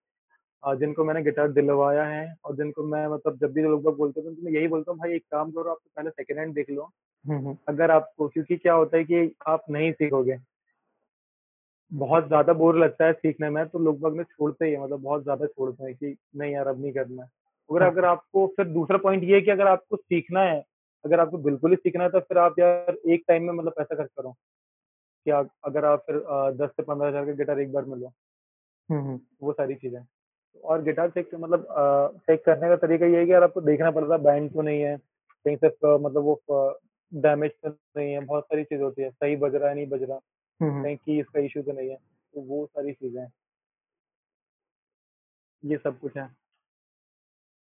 जिनको 0.74 1.04
मैंने 1.04 1.22
गिटार 1.22 1.52
दिलवाया 1.52 2.04
है 2.04 2.26
और 2.44 2.56
जिनको 2.56 2.84
मैं 2.86 3.06
मतलब 3.08 3.38
जब 3.40 3.52
भी 3.52 3.62
लोग 3.62 3.96
बोलते 3.96 4.20
हैं 4.20 4.34
तो 4.34 4.42
मैं 4.42 4.52
यही 4.52 4.68
बोलता 4.68 4.92
हूँ 4.92 4.98
भाई 5.00 5.14
एक 5.14 5.24
काम 5.32 5.50
करो 5.52 5.70
आप 5.70 5.78
पहले 5.96 6.10
सेकंड 6.10 6.38
हैंड 6.38 6.54
देख 6.54 6.70
लो, 6.70 6.90
अगर 7.68 7.90
आपको 7.92 8.28
क्योंकि 8.28 8.56
क्या 8.58 8.74
होता 8.74 8.96
है 8.96 9.04
कि 9.04 9.32
आप 9.48 9.64
नहीं 9.70 9.92
सीखोगे। 9.94 10.38
बहुत 11.92 12.26
ज़्यादा 12.28 12.52
बोर 12.52 12.78
लगता 12.78 13.04
है 13.06 13.12
सीखने 13.12 13.48
में 13.50 13.66
तो 13.68 13.78
लोग 13.78 13.98
बाग 14.00 14.16
ना 14.16 14.22
छोड़ते 14.22 14.66
ही 14.66 14.72
हैं 14.72 14.80
मतलब 14.80 15.00
बहुत 15.02 15.22
ज़्यादा 15.22 15.46
छोड़ते 15.46 15.84
हैं 15.84 15.94
कि 15.94 16.16
नहीं 16.36 16.52
यार 16.52 16.66
अब 16.68 16.80
नहीं 16.82 16.92
करना 16.92 17.22
है। 17.22 17.28
और 17.70 17.82
हाँ 17.82 17.90
अगर 17.90 18.04
आपको 18.04 18.46
फिर 18.56 18.66
दूसरा 18.68 18.98
पॉइंट 18.98 19.24
ये 19.24 19.34
है 19.34 19.40
कि 19.40 19.50
अगर 19.50 19.66
आपको 19.66 19.96
सीखना 19.96 20.40
है, 20.42 20.62
अगर 21.04 21.20
आपको 21.20 21.38
बिल्कुल 21.40 21.70
ही 21.70 21.76
सीखना 21.78 22.04
है 22.04 22.10
तो 22.10 22.20
फिर 22.20 22.38
आप 22.38 22.58
यार 22.58 22.96
एक 23.06 23.24
टाइम 23.28 23.42
में 23.42 23.52
मतलब 23.54 23.72
पैसा 23.78 23.94
खर्च 23.96 24.10
करो। 24.12 24.32
कि 25.26 25.30
अगर 25.66 25.84
आप 25.84 26.02
फिर 26.06 26.16
दस 26.56 26.70
से 26.70 26.82
15 26.84 27.08
हज़ार 27.08 27.24
का 27.26 27.32
गिटार 27.34 27.60
एक 27.60 27.72
बार 27.72 27.84
में 27.84 27.96
लो, 27.98 28.12
हम्म, 28.88 29.18
वो 29.42 29.52
सारी 29.52 29.74
चीज़ें। 29.76 30.00
और 30.64 30.82
गिटार 30.82 31.10
चेक 31.10 31.30
मतलब 31.34 31.66
चेक 32.18 32.44
करने 32.44 32.68
का 32.68 32.76
तरीका 32.76 33.06
ये 33.06 33.18
है 33.18 33.26
कि 33.26 33.32
यार 33.32 33.42
आपको 33.42 33.60
देखना 33.60 33.90
पड़ता 33.90 34.14
है 34.14 34.22
बैंड 34.22 34.52
तो 34.52 34.62
नहीं 34.62 34.80
है, 34.82 34.96
कहीं 35.46 35.56
से 35.56 35.68
मतलब 35.98 36.22
वो 36.22 36.42
डैमेज 37.14 37.52
तो 37.64 37.68
नहीं 37.68 38.12
है, 38.12 38.20
बहुत 38.20 38.44
सारी 38.44 38.64
चीज़ 38.64 38.80
होती 38.82 39.02
है, 39.02 39.10
सही 39.10 39.36
बज 39.36 39.54
रहा 39.54 39.68
है, 39.68 39.74
नहीं 39.74 39.86
बज 39.86 40.02
रहा, 40.02 40.20
हम्म, 40.60 40.72
हम्म। 40.72 40.96
कहीं 40.96 41.22
का 41.22 41.40
इश्यू 41.40 41.62
तो 41.62 41.72
नहीं 41.72 41.90
है, 41.90 41.96
तो 41.96 42.40
वो 42.40 42.66
सारी 42.66 42.92
चीज़ें 42.92 43.22
हैं। 43.22 43.32
ये 45.64 45.76
सब 45.76 45.98
कुछ 45.98 46.16
है। 46.16 46.28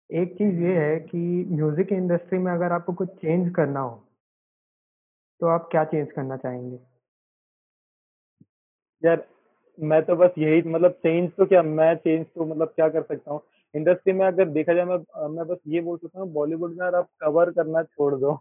एक 0.09 0.33
चीज़ 0.33 0.55
ये 0.55 0.77
है 0.79 0.99
कि 0.99 1.17
म्यूज़िक 1.49 1.91
इंडस्ट्री 1.91 2.39
में 2.39 2.51
अगर 2.51 2.71
आपको 2.71 2.93
कुछ 2.93 3.09
चेंज 3.09 3.53
करना 3.55 3.79
हो 3.79 4.01
तो 5.41 5.47
आप 5.47 5.67
क्या 5.71 5.83
चेंज 5.83 6.11
करना 6.11 6.37
चाहेंगे 6.37 6.79
यार 9.03 9.27
मैं 9.79 10.01
तो 10.05 10.15
बस 10.15 10.31
यही 10.37 10.61
मतलब 10.61 10.91
चेंज 10.91 11.31
तो 11.31 11.45
क्या 11.45 11.61
मैं 11.63 11.95
चेंज 11.95 12.25
तो 12.35 12.45
मतलब 12.45 12.67
क्या 12.67 12.89
कर 12.89 13.01
सकता 13.01 13.31
हूँ? 13.31 13.41
इंडस्ट्री 13.75 14.13
में 14.13 14.25
अगर 14.25 14.49
देखा 14.49 14.73
जाए 14.73 14.85
मैं 14.85 15.27
मैं 15.27 15.47
बस 15.47 15.57
ये 15.67 15.81
बोल 15.81 15.97
सकता 15.97 16.19
हूँ 16.19 16.31
बॉलीवुड 16.33 16.71
में 16.71 16.77
यार 16.77 16.95
आप 16.95 17.09
कवर 17.21 17.51
करना 17.51 17.83
छोड़ 17.83 18.15
दो। 18.15 18.31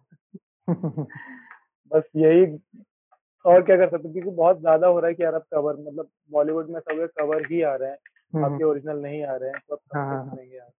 हम्म, 0.68 1.04
बस 1.92 2.02
यही 2.16 2.58
और 3.44 3.62
क्या 3.62 3.76
कर 3.76 3.88
सकते 3.90 4.12
क्योंकि 4.12 4.30
बहुत 4.30 4.60
ज़्यादा 4.60 4.86
हो 4.86 5.00
रहा 5.00 5.08
है 5.08 5.14
कि 5.14 5.22
यार 5.22 5.34
आप 5.34 5.44
कवर 5.54 5.76
मतलब 5.76 6.08
बॉलीवुड 6.30 6.70
में 6.70 6.80
सब 6.80 7.08
कवर 7.20 7.46
ही 7.52 7.62
आ 7.62 7.74
रहे 7.74 7.90
हैं। 7.90 7.96
हम्म, 8.34 8.44
आपके 8.44 8.64
ओरिजिनल 8.64 8.96
नहीं 8.96 9.24
आ 9.24 9.36
रहे 9.36 9.50
हैं 9.50 9.60
तो 9.68 9.74
आप 9.74 9.80
हाँ 9.96 10.06
हाँ 10.06 10.24
हाँ। 10.24 10.38
यार 10.44 10.70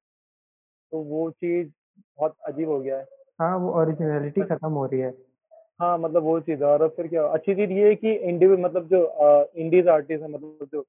तो 0.92 1.04
वो 1.04 1.32
चीज़ 1.32 1.70
बहुत 2.20 2.36
अजीब 2.48 2.70
हो 2.70 2.80
गया 2.80 2.98
है। 2.98 3.06
हाँ 3.40 3.58
वो 3.58 3.72
ओरिजिनलिटी 3.82 4.42
खत्म 4.42 4.72
हो 4.72 4.86
रही 4.86 5.00
है। 5.00 5.12
हाँ 5.80 5.98
मतलब 5.98 6.24
वो 6.24 6.40
चीज़ 6.40 6.64
है 6.64 6.70
और 6.70 6.88
फिर 6.88 7.08
क्या 7.08 7.24
अच्छी 7.28 7.54
चीज़ 7.56 7.72
ये 7.72 7.88
है 7.88 7.96
कि 7.96 8.12
इंडिविजुअल 8.12 8.62
मतलब 8.62 8.88
जो 8.88 9.52
इंडीज 9.56 9.88
आर्टिस्ट 9.88 10.22
है 10.24 10.30
मतलब 10.30 10.68
जो 10.74 10.86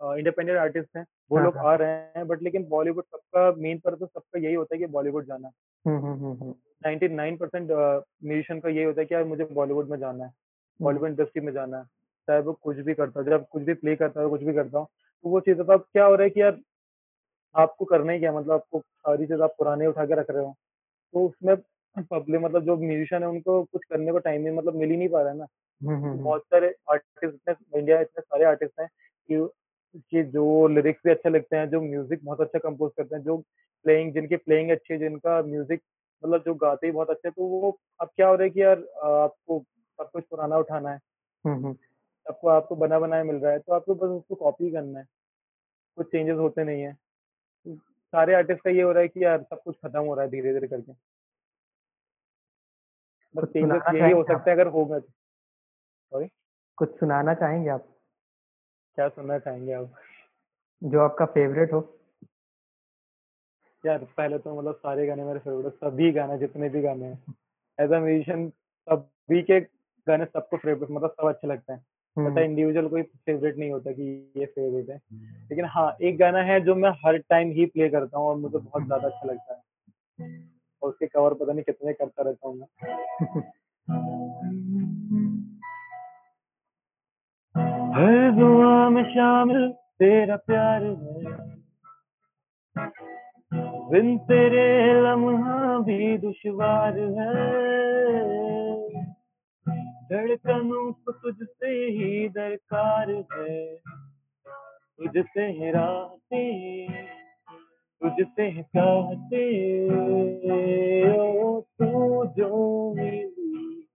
इंडिपेंडेंट 0.00 0.58
आर्टिस्ट 0.58 0.96
हैं 0.96 1.04
वो 1.30 1.36
हाँ 1.36 1.44
लोग 1.44 1.56
हाँ। 1.56 1.64
आ 1.66 1.74
रहे 1.74 1.90
हैं 1.90 2.26
बट 2.28 2.42
लेकिन 2.42 2.64
बॉलीवुड 2.68 3.04
सबका 3.04 3.50
मेन 3.58 3.78
पर्पज 3.78 4.06
सबका 4.08 4.38
यही 4.38 4.54
होता 4.54 4.74
है 4.74 4.78
कि 4.78 4.86
बॉलीवुड 4.86 5.26
जाना। 5.26 5.50
हम्म 5.84 5.98
हम्म 5.98 6.24
हम्म 6.24 6.32
हम्म, 6.34 6.54
99% 6.84 7.70
म्यूजिशियन 8.24 8.60
का 8.60 8.68
यही 8.68 8.84
होता 8.84 9.00
है 9.00 9.06
कि 9.06 9.14
यार 9.14 9.24
मुझे 9.24 9.44
बॉलीवुड 9.52 9.88
में 9.90 9.98
जाना 9.98 10.24
है 10.24 10.30
हम्म, 10.30 10.84
बॉलीवुड 10.84 11.08
इंडस्ट्री 11.08 11.42
में 11.42 11.52
जाना 11.52 11.78
है 11.78 11.84
चाहे 12.28 12.40
वो 12.40 12.52
कुछ 12.52 12.76
भी 12.76 12.94
करता 12.94 13.20
हो 13.20 13.24
जब 13.26 13.46
कुछ 13.48 13.62
भी 13.62 13.74
प्ले 13.74 13.96
करता 13.96 14.22
हो 14.22 14.30
कुछ 14.30 14.42
भी 14.42 14.52
करता 14.54 14.78
हूँ 14.78 14.86
तो 15.24 15.28
वो 15.28 15.40
चीज़ 15.40 15.58
है 15.58 15.64
तो 15.64 15.72
अब 15.72 15.86
क्या 15.92 16.04
हो 16.04 16.14
रहा 16.14 16.24
है 16.24 16.30
कि 16.30 16.40
यार 16.40 16.58
आपको 17.54 17.84
करना 17.84 18.12
ही 18.12 18.18
क्या 18.18 18.30
है 18.30 18.36
मतलब 18.36 18.52
आपको 18.52 18.80
सारी 18.80 19.26
चीज़ 19.26 19.42
आप 19.42 19.54
पुराने 19.58 19.86
उठा 19.86 20.04
के 20.04 20.14
रख 20.14 20.30
रहे 20.30 20.44
हो 20.44 20.54
तो 21.14 21.26
उसमें 21.26 21.54
पब्लिक 21.96 22.40
मतलब 22.40 22.64
जो 22.64 22.76
म्यूजिशियन 22.76 23.22
है 23.22 23.28
उनको 23.28 23.62
कुछ 23.64 23.84
करने 23.84 24.12
को 24.12 24.18
टाइम 24.18 24.42
नहीं 24.42 24.56
मतलब 24.56 24.74
मिल 24.74 24.90
ही 24.90 24.96
नहीं 24.96 25.08
पा 25.08 25.22
रहा 25.22 25.32
है 25.32 25.38
ना 25.38 25.46
हम्म, 25.82 25.94
हम्म, 25.94 26.06
हम्म, 26.06 26.22
बहुत 26.24 26.42
सारे 26.42 26.74
आर्टिस्ट 26.90 27.24
इतने 27.24 27.78
इंडिया 27.80 28.00
इतने 28.00 28.22
सारे 28.22 28.44
आर्टिस्ट 28.44 28.80
हैं 28.80 28.88
कि 28.88 29.48
कि 30.10 30.22
जो 30.24 30.66
लिरिक्स 30.68 31.00
भी 31.04 31.10
अच्छे 31.10 31.30
लिखते 31.30 31.56
हैं, 31.56 31.68
जो 31.70 31.80
म्यूज़िक 31.80 32.24
बहुत 32.24 32.40
अच्छा 32.40 32.58
कंपोज़ 32.58 32.92
करते 32.96 33.16
हैं, 33.16 33.22
जो 33.22 33.36
प्लेइंग 33.84 34.12
जिनकी 34.14 34.36
प्लेइंग 34.36 34.70
अच्छी 34.70 34.92
है, 34.94 34.98
जिनका 35.00 35.40
म्यूज़िक 35.42 35.80
मतलब 36.22 36.42
जो 36.42 36.54
गाते 36.56 36.86
ही 36.86 36.92
बहुत 36.92 37.10
अच्छे 37.10 37.28
हैं, 37.28 37.32
तो 37.36 37.44
वो 37.44 37.78
अब 38.00 38.08
क्या 38.16 38.28
हो 38.28 38.34
रहा 38.34 38.44
है 38.44 38.50
कि 38.50 38.62
यार 38.62 38.78
आपको 39.04 39.60
सब 39.98 40.10
कुछ 40.10 40.24
पुराना 40.24 40.58
उठाना 40.58 40.90
है। 40.90 40.98
सबको 42.26 42.48
आपको 42.48 42.76
बना-बनाया 42.76 43.24
मिल 43.24 43.36
रहा 43.36 43.52
है, 43.52 43.58
तो 43.58 43.72
आपको 43.72 43.94
बस 43.94 44.08
उसको 44.10 44.34
कॉपी 44.34 44.70
करना 44.70 44.98
है, 44.98 45.04
कुछ 45.98 46.06
चेंजेस 46.06 46.36
होते 46.38 46.64
नहीं 46.64 46.82
हैं। 46.82 46.96
सारे 48.12 48.34
आर्टिस्ट 48.34 48.62
का 48.64 48.70
ये 48.70 48.82
हो 48.82 48.92
रहा 48.92 49.02
है 49.02 49.08
कि 49.08 49.24
यार 49.24 49.42
सब 49.42 49.62
कुछ 49.62 49.76
खत्म 49.76 50.00
हो 50.00 50.14
रहा 50.14 50.24
है 50.24 50.30
धीरे-धीरे 50.30 50.68
करके। 50.68 50.92
बस 53.34 53.40
कुछ 53.40 53.52
चेंजेज़ 53.52 53.80
सुनाना 53.80 53.98
यही 53.98 54.12
हो 54.12 54.22
सकता 54.22 54.50
है 54.50 54.56
अगर 54.56 54.66
होगा 54.66 54.98
तो। 54.98 55.08
सॉरी 56.12 56.26
कुछ 56.76 56.98
सुनाना 57.00 57.34
चाहेंगे 57.34 57.70
आप? 57.70 57.88
क्या 58.94 59.08
सुनना 59.08 59.38
चाहेंगे 59.38 59.72
आप? 59.72 59.90
जो 60.84 61.00
आपका 61.00 61.24
फेवरेट 61.24 61.72
हो। 61.72 61.92
यार 63.84 63.98
पहले 63.98 64.38
तो 64.38 64.58
मतलब 64.58 64.74
सारे 64.74 65.06
गाने 65.06 65.24
मेरे 65.24 65.38
फेवरेट 65.38 65.72
सभी 65.72 66.12
गाने 66.12 66.38
जितने 66.38 66.68
भी 66.68 66.82
गाने 66.82 67.04
हैं। 67.04 67.34
एज 67.78 67.92
अ 67.92 67.98
म्यूजिशियन 67.98 68.48
सभी 68.88 69.42
के 69.42 69.60
गाने 70.06 70.24
सबको 70.24 70.56
फेवरेट 70.56 70.90
मतलब 70.90 71.10
सब 71.10 71.28
अच्छे 71.28 71.48
लगते 71.48 71.72
हैं। 71.72 71.86
हम्म, 72.16 72.28
ऐसा 72.28 72.40
इंडिविजुअल 72.40 72.88
कोई 72.88 73.02
फेवरेट 73.02 73.56
नहीं 73.56 73.70
होता 73.70 73.92
कि 73.92 74.32
ये 74.36 74.46
फेवरेट 74.46 74.90
है। 74.90 74.96
लेकिन 75.50 75.64
हाँ 75.64 75.96
एक 76.02 76.18
गाना 76.18 76.38
है 76.38 76.60
जो 76.60 76.74
मैं 76.74 76.90
हर 76.90 77.18
टाइम 77.18 77.50
ही 77.50 77.66
प्ले 77.66 77.88
करता 77.88 78.18
हूँ 78.18 78.26
और 78.26 78.36
मुझे 78.36 78.58
बहुत 78.58 78.84
ज़्यादा 78.86 79.08
अच्छा 79.08 79.28
लगता 79.28 79.54
है। 79.54 79.62
और 80.86 80.92
उसके 80.92 81.06
कवर 81.06 81.34
पता 81.34 81.52
नहीं 81.52 81.64
कितने 81.64 81.92
करता 81.92 82.22
रहता 82.22 82.48
हूँ 82.48 82.56
मैं। 82.56 82.66
हर 87.94 88.30
दुआ 88.32 88.88
में 88.88 89.04
शामिल 89.04 89.72
तेरा 89.72 90.36
प्यार 90.36 90.84
है। 90.84 91.56
बिन 93.90 94.18
तेरे 94.18 95.00
लम्हा 95.00 95.78
भी 95.78 96.18
दुश्वार 96.18 96.98
है। 96.98 97.66
धड़कनों 100.04 100.92
को 100.92 101.12
तुझसे 101.12 101.68
ही 101.68 102.28
दरकार 102.28 103.10
है। 103.10 103.76
तुझसे 104.98 105.42
है 105.42 105.72
तुझसे 108.00 108.42
है 108.42 108.62
चाहते 108.62 109.44
ओ 111.18 111.60
तू 111.60 112.24
जो 112.38 112.50
मिली। 112.94 113.88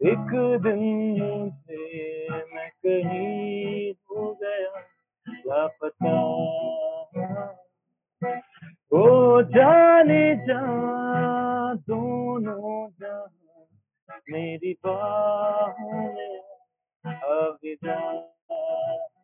एक 0.00 0.30
दिन 0.62 0.82
मुझे 1.20 2.28
मैं 2.54 2.68
कहीं 2.70 3.92
हो 3.92 4.32
गया 4.42 4.80
लापता 5.46 6.14
ओ 8.92 9.42
जाने 9.42 10.24
जा 10.46 10.62
दोनों 11.88 12.88
जहाँ 13.00 14.16
मेरी 14.30 14.72
बाहों 14.86 16.02
में 16.14 16.40
अलविदा 17.04 17.98
ओ 18.50 19.17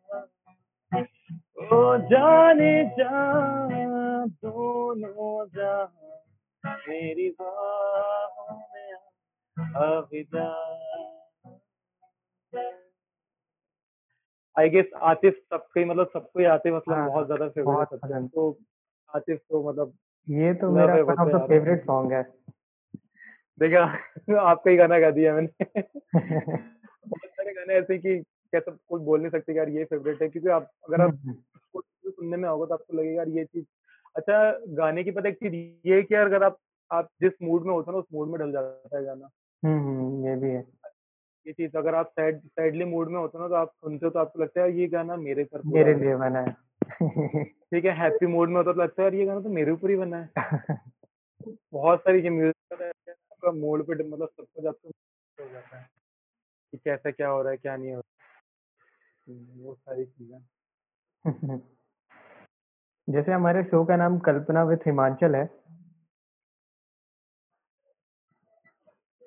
जाने 1.97 2.85
जा 2.85 3.45
दोनों 4.25 5.47
जहाँ 5.55 5.91
मेरी 6.89 7.29
बाहों 7.41 8.57
में 8.57 8.93
अलविदा 9.75 10.47
आई 14.59 14.69
गेस 14.69 14.85
आतिफ 15.01 15.33
सबके 15.49 15.85
मतलब 15.85 16.09
सबको 16.13 16.39
ही 16.39 16.45
आतिफ 16.45 16.73
असलम 16.73 16.95
हाँ 16.95 17.07
बहुत 17.07 17.25
ज़्यादा 17.25 17.49
फेवरेट 17.49 18.11
है 18.13 18.27
तो 18.27 18.59
आतिफ 19.15 19.39
तो 19.49 19.69
मतलब 19.69 19.93
ये 20.29 20.53
तो 20.53 20.71
मेरा 20.71 20.95
one 20.95 21.19
of 21.19 21.29
the 21.29 21.47
favourite 21.49 21.85
song 21.85 22.13
है। 22.13 22.23
देखा 23.59 23.83
आपका 24.41 24.71
ही 24.71 24.77
गाना 24.77 24.99
गा 24.99 25.11
दिया 25.11 25.33
मैंने। 25.33 25.81
बहुत 27.07 27.29
सारे 27.29 27.53
गाने 27.53 27.73
ऐसे 27.73 27.97
कि 27.97 28.23
कैसे 28.55 28.71
कोई 28.71 29.01
बोल 29.01 29.19
नहीं 29.19 29.29
सकते 29.31 29.53
यार 29.53 29.69
ये 29.69 29.85
फेवरेट 29.85 30.21
है? 30.21 30.27
क्योंकि 30.29 30.49
आप 30.49 30.69
अगर 30.87 31.01
आप 31.01 31.17
हम्म, 31.25 31.81
सुनने 32.09 32.37
में 32.37 32.49
होगा 32.49 32.65
तो 32.65 32.73
आपको 32.73 32.97
लगेगा 32.97 33.17
यार 33.17 33.29
ये 33.29 33.45
चीज़ 33.45 33.65
अच्छा 34.15 34.37
गाने 34.75 35.03
की 35.03 35.11
पता 35.11 35.29
एक 35.29 35.35
चीज़ 35.35 35.55
ये 35.89 36.01
कि 36.03 36.15
अगर 36.15 36.43
आप 36.43 36.57
आप 36.91 37.07
जिस 37.21 37.33
मूड 37.43 37.65
में 37.65 37.73
होते 37.73 37.91
हो 37.91 37.91
ना 37.91 37.99
उस 37.99 38.05
मूड 38.13 38.27
में 38.29 38.39
ढल 38.39 38.51
जाता 38.51 38.97
है 38.97 39.03
गाना। 39.05 39.29
हम्म, 39.63 40.25
ये 40.27 40.35
भी 40.35 40.49
है। 40.49 40.63
ये 41.45 41.53
चीज़ 41.53 41.77
अगर 41.77 41.95
आप 41.95 42.07
सैड 42.09 42.39
सैडली 42.39 42.85
मूड 42.85 43.09
में 43.09 43.17
होते 43.19 43.37
हो 43.37 43.43
ना 43.43 43.47
तो 43.49 43.55
आप 43.55 43.71
सुनते 43.75 44.05
हो 44.05 44.09
तो 44.11 44.19
आपको 44.19 44.41
लगता 44.41 44.61
है 44.61 44.77
ये 44.77 44.87
गाना 44.87 45.15
मेरे 45.15 45.43
पर 45.43 45.61
मेरे 45.65 45.93
लिए 45.93 46.15
बना 46.15 46.39
है। 46.39 46.53
ठीक 47.43 47.85
है 47.85 47.91
हैप्पी 47.97 48.25
मूड 48.25 48.49
में 48.49 48.55
होता 48.55 48.73
तो 48.73 48.81
लगता 48.81 49.01
है 49.01 49.05
यार 49.05 49.15
ये 49.15 49.25
गाना 49.25 49.41
तो 49.41 49.49
मेरे 49.49 49.71
ऊपर 49.71 49.89
ही 49.89 49.95
बना 49.95 50.17
है। 50.17 50.29
बहुत 51.73 51.99
सारी 51.99 52.21
जो 52.21 52.31
म्यूज़िक 52.31 52.81
आपका 53.09 53.51
मूड 53.51 53.85
पे 53.87 54.03
मतलब 54.03 54.27
सब 54.27 54.45
कुछ 54.55 54.65
आपको 54.65 54.89
हो 54.89 55.49
जाता 55.49 55.77
है। 55.77 55.87
कि 56.71 56.77
कैसा 56.77 57.11
क्या 57.11 57.29
हो 57.29 57.41
रहा 57.41 57.51
है 57.51 57.57
क्या 57.57 57.75
नहीं 57.77 57.93
हो 57.93 58.01
रहा 59.27 59.63
वो 59.63 59.73
सारी 59.75 60.05
चीज़ें। 60.05 60.39
जैसे 63.09 63.31
हमारे 63.31 63.63
शो 63.63 63.85
का 63.85 63.95
नाम 63.95 64.19
कल्पना 64.19 64.63
विथ 64.63 64.77
हिमांचल 64.85 65.35
है। 65.35 65.45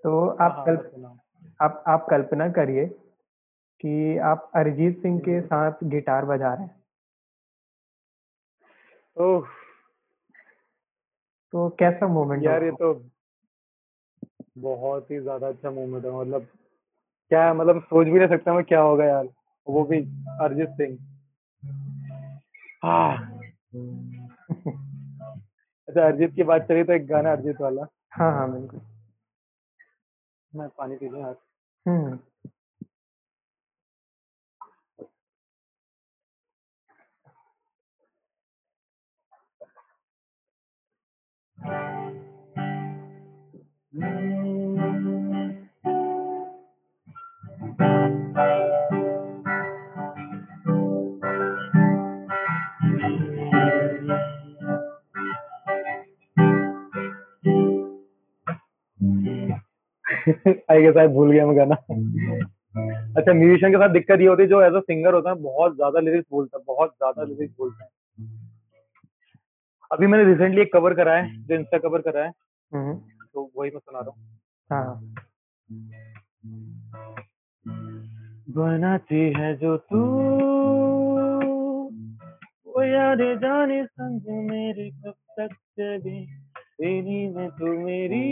तो 0.05 0.29
हाँ 0.29 0.49
आप 0.49 0.55
हाँ 0.57 0.65
कल्प 0.65 1.19
आप 1.63 1.85
आप 1.89 2.07
कल्पना 2.11 2.49
करिए 2.49 2.87
कि 3.81 4.19
आप 4.19 4.51
अरिजीत 4.57 5.03
सिंह 5.03 5.19
के 5.21 5.41
साथ 5.41 5.85
गिटार 5.85 6.25
बजा 6.25 6.55
रहे 6.55 6.67
हैं। 6.67 6.83
ओह। 9.17 9.47
तो 11.53 11.69
कैसा 11.69 12.07
मोमेंट 12.09 12.45
यार 12.45 12.63
ये 12.65 12.71
होगा 12.71 12.93
तो 12.93 13.11
बहुत 14.59 15.11
ही 15.11 15.19
ज़्यादा 15.21 15.49
अच्छा 15.49 15.71
मोमेंट 15.71 16.05
है 16.05 16.21
मतलब 16.21 16.47
क्या 17.31 17.45
है 17.47 17.55
मतलब 17.55 17.83
सोच 17.83 18.07
भी 18.07 18.19
नहीं 18.19 18.29
सकता 18.29 18.55
मैं 18.55 18.65
क्या 18.65 18.81
होगा 18.81 19.05
यार। 19.05 19.29
वो 19.69 19.85
भी 19.85 19.99
अरिजीत 20.41 20.69
सिंह। 20.69 20.99
हाँ। 22.85 23.17
अच्छा 25.89 26.07
अरिजीत 26.07 26.35
की 26.35 26.43
बात 26.43 26.63
चली 26.63 26.85
तो 26.85 26.93
एक 26.93 27.07
गाना 27.07 27.33
अरिजीत 27.33 27.61
वाला। 27.61 27.83
हाँ 28.13 28.33
हाँ 28.33 28.53
बिल्कुल। 28.53 28.81
मैं 30.55 30.69
पानी 30.69 30.97
पी 30.97 31.09
लूँ 31.09 31.21
यार 31.21 31.35
आई 60.71 60.83
गेस 60.83 60.97
आई 60.97 61.07
भूल 61.09 61.33
गया 61.33 61.47
मैं 61.47 61.57
गाना। 61.57 61.75
अच्छा 63.19 63.33
म्यूजिशियन 63.33 63.73
के 63.73 63.79
साथ 63.79 63.89
दिक्कत 63.89 64.21
ये 64.21 64.27
होती 64.27 64.43
है 64.43 64.49
जो 64.49 64.61
एज 64.63 64.75
अ 64.75 64.81
सिंगर 64.81 65.15
होता 65.15 65.31
है 65.31 65.37
बहुत 65.43 65.75
ज़्यादा 65.77 66.01
लिरिक्स 66.01 66.27
बोलता 66.31 66.59
है 66.59 66.65
बहुत 66.67 66.91
ज़्यादा 66.91 67.23
लिरिक्स 67.25 67.55
बोलता 67.59 67.85
है। 67.85 67.91
अभी 69.91 70.07
मैंने 70.07 70.25
रिसेंटली 70.25 70.61
एक 70.61 70.73
कवर 70.73 70.95
करा 70.95 71.15
है 71.17 71.45
जो 71.47 71.55
इंस्टा 71.55 71.79
कवर 71.79 72.01
करा 72.01 72.25
है 72.25 72.33
हम्म। 72.73 72.95
तो 73.35 73.51
वही 73.59 73.71
मैं 73.71 73.79
सुना 73.79 74.01
रहा 74.01 74.11
हूँ 74.11 74.39
हाँ। 74.71 74.85
हाँ। 74.85 75.01
बनाती 78.57 79.21
है 79.39 79.55
जो 79.57 79.77
तू 79.77 79.99
वो 82.67 82.83
यादें 82.83 83.35
जाने 83.39 83.85
संग 83.85 84.29
मेरे 84.51 84.91
कब 84.91 85.15
तक 85.39 85.55
चले। 85.81 86.19
तेरी 86.79 87.29
में 87.35 87.49
तू 87.51 87.67
मेरी। 87.67 88.27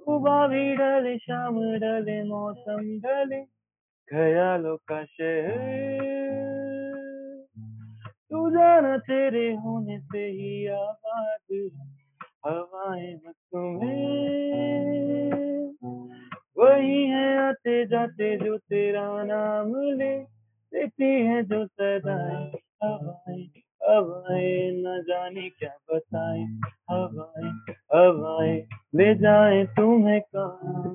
सुबह 0.00 0.46
भी 0.46 0.76
डले 0.76 1.18
शाम 1.18 1.54
डले 1.78 2.22
मौसम 2.24 2.98
डले 3.00 3.40
ख्यालों 4.08 4.76
का 4.76 5.04
शहर। 5.04 5.58
तू 8.30 8.50
जाना 8.50 8.96
तेरे 8.98 9.54
होने 9.54 9.98
से 10.00 10.26
ही 10.26 10.66
आबाद, 10.66 11.70
हवाएँ 12.46 13.14
में 13.14 13.32
वही 16.58 17.04
है 17.06 17.38
आते 17.38 17.86
जाते 17.86 18.36
जो 18.36 18.56
तेरा 18.58 19.24
नाम 19.24 19.74
ले 19.76 20.18
देती 20.72 21.12
है 21.26 21.42
जो 21.42 21.66
सदाएँ 21.66 22.52
हवाएँ। 22.84 23.49
हवाएँ, 23.90 24.70
न 24.72 25.02
जाने 25.08 25.48
क्या 25.50 25.76
बताएँ, 25.92 26.44
हवाएँ 26.90 27.52
हवाएँ, 27.94 28.58
ले 28.96 29.14
जाए 29.14 29.64
तुम्हें 29.64 30.20
कहाँ 30.36 30.94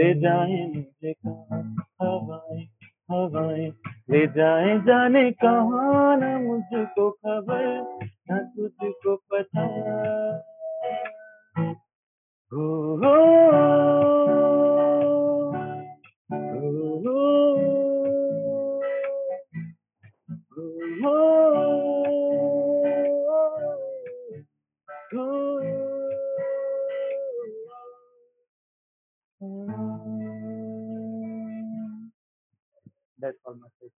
ले 0.00 0.14
जाए 0.14 0.66
मुझे 0.74 1.12
कहाँ 1.12 1.62
हवाएँ 2.02 2.68
हवाएँ, 3.10 3.68
ले 4.10 4.26
जाए 4.26 4.78
जाने 4.78 5.30
कहाँ, 5.32 6.16
न 6.16 6.34
मुझको 6.44 7.10
खबर, 7.10 7.66
न 8.32 8.38
तुझको 8.56 9.16
पता। 9.16 9.66
हो 12.52 12.66
हो 12.96 13.14
All 33.18 33.54
my 33.54 33.68
say. 33.80 33.90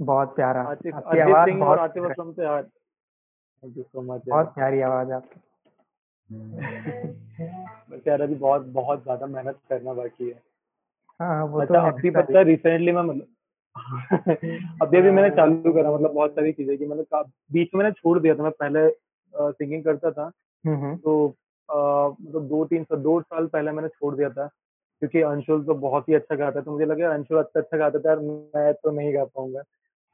बहुत 0.00 0.34
प्यारा। 0.36 0.60
आपकी 0.60 1.20
आवाज़ 1.20 1.50
बहुत 1.50 1.78
आतिफ 1.78 2.04
असलम 2.04 2.32
से 2.32 2.42
यार 2.42 2.62
थैंक 2.62 3.76
यू 3.76 3.82
सो 3.82 4.02
मच 4.02 4.22
बहुत 4.28 4.54
प्यारी 4.54 4.80
आवाज़ 4.80 5.12
आपकी। 5.12 5.40
बस 7.90 8.08
यार 8.08 8.20
अभी 8.20 8.34
बहुत 8.34 8.66
बहुत 8.66 9.02
ज़्यादा 9.02 9.26
मेहनत 9.26 9.58
करना 9.68 9.92
बाकी 9.92 10.28
है। 10.28 10.42
हाँ 11.20 11.28
हाँ 11.28 11.44
वो 11.44 11.64
तो 11.64 11.74
अच्छा 11.74 11.86
है 11.86 11.92
अभी 11.92 12.10
पता 12.10 12.38
है 12.38 12.44
रिसेंटली 12.44 12.92
मैं 12.92 13.02
मतलब 13.02 13.26
अभी 14.82 14.98
अभी 14.98 15.10
मैंने 15.10 15.30
चालू 15.30 15.72
करा 15.72 15.92
मतलब 15.92 16.12
बहुत 16.12 16.30
सारी 16.30 16.52
चीज़ें 16.52 16.78
की 16.78 16.86
मतलब 16.86 17.30
बीच 17.52 17.70
में 17.74 17.82
मैंने 17.82 17.92
छोड़ 17.92 18.18
दिया 18.18 18.34
था 18.34 18.42
मैं 18.42 18.52
पहले 18.52 18.88
सिंगिंग 19.52 19.84
करता 19.84 20.10
था। 20.10 20.30
हम्म 20.66 20.76
हम्म। 20.76 20.96
तो 20.96 21.26
मतलब 21.68 22.48
दो 22.48 22.64
तीन 22.64 22.84
साल 22.84 22.98
दो 22.98 23.20
साल 23.20 23.46
पहले 23.46 23.72
मैंने 23.72 23.88
छोड़ 23.88 24.14
दिया 24.16 24.30
था। 24.30 24.48
क्योंकि 25.00 25.20
अंशुल 25.20 25.64
तो 25.64 25.74
बहुत 25.74 26.08
ही 26.08 26.14
अच्छा 26.14 26.36
गाता 26.36 26.58
है 26.58 26.64
तो 26.64 26.72
मुझे 26.72 26.84
लगा 26.84 27.12
अंशुल 27.12 27.38
अच्छा 27.38 27.60
अच्छा 27.60 27.76
गाता 27.76 27.98
था 27.98 28.08
यार 28.08 28.18
मैं 28.18 28.74
तो 28.74 28.90
नहीं 28.90 29.14
गा 29.14 29.24
पाऊँगा। 29.24 29.62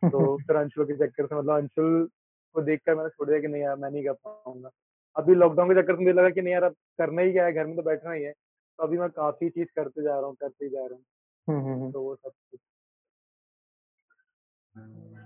तो 0.02 0.36
फिर 0.46 0.56
अंशुल 0.56 0.84
के 0.84 0.94
चक्कर 0.94 1.26
से 1.26 1.36
मतलब 1.36 1.56
अंशुल 1.56 2.08
को 2.54 2.62
देखकर 2.62 2.94
मैंने 2.94 3.08
छोड़ 3.08 3.28
दिया 3.28 3.40
कि 3.40 3.46
नहीं 3.46 3.62
यार 3.62 3.76
मैं 3.76 3.90
नहीं 3.90 4.06
गा 4.06 4.12
पाऊँगा। 4.12 4.70
अभी 5.16 5.34
लॉकडाउन 5.34 5.74
के 5.74 5.82
चक्कर 5.82 5.96
से 5.96 6.02
मुझे 6.04 6.12
लगा 6.12 6.30
कि 6.30 6.42
नहीं 6.42 6.52
यार 6.52 6.64
अब 6.64 6.72
करना 6.72 7.22
ही 7.22 7.32
क्या 7.32 7.44
है 7.44 7.52
घर 7.52 7.66
में 7.66 7.76
तो 7.76 7.82
बैठना 7.82 8.12
ही 8.12 8.22
है। 8.22 8.32
तो 8.78 8.84
अभी 8.84 8.98
मैं 8.98 9.08
काफ़ी 9.10 9.50
चीज़ 9.50 9.68
करते 9.76 10.02
जा 10.02 10.16
रहा 10.16 10.26
हूँ 10.26 10.34
करते 10.34 10.64
ही 10.64 10.70
जा 10.70 10.86
रहा 10.86 10.94
हूँ। 10.94 11.02
हम्म, 11.48 11.68
हम्म, 11.68 11.80
हम्म। 11.80 11.92
तो 11.92 12.02
वो 12.02 12.14
सब 12.14 12.30
कुछ। 12.30 12.60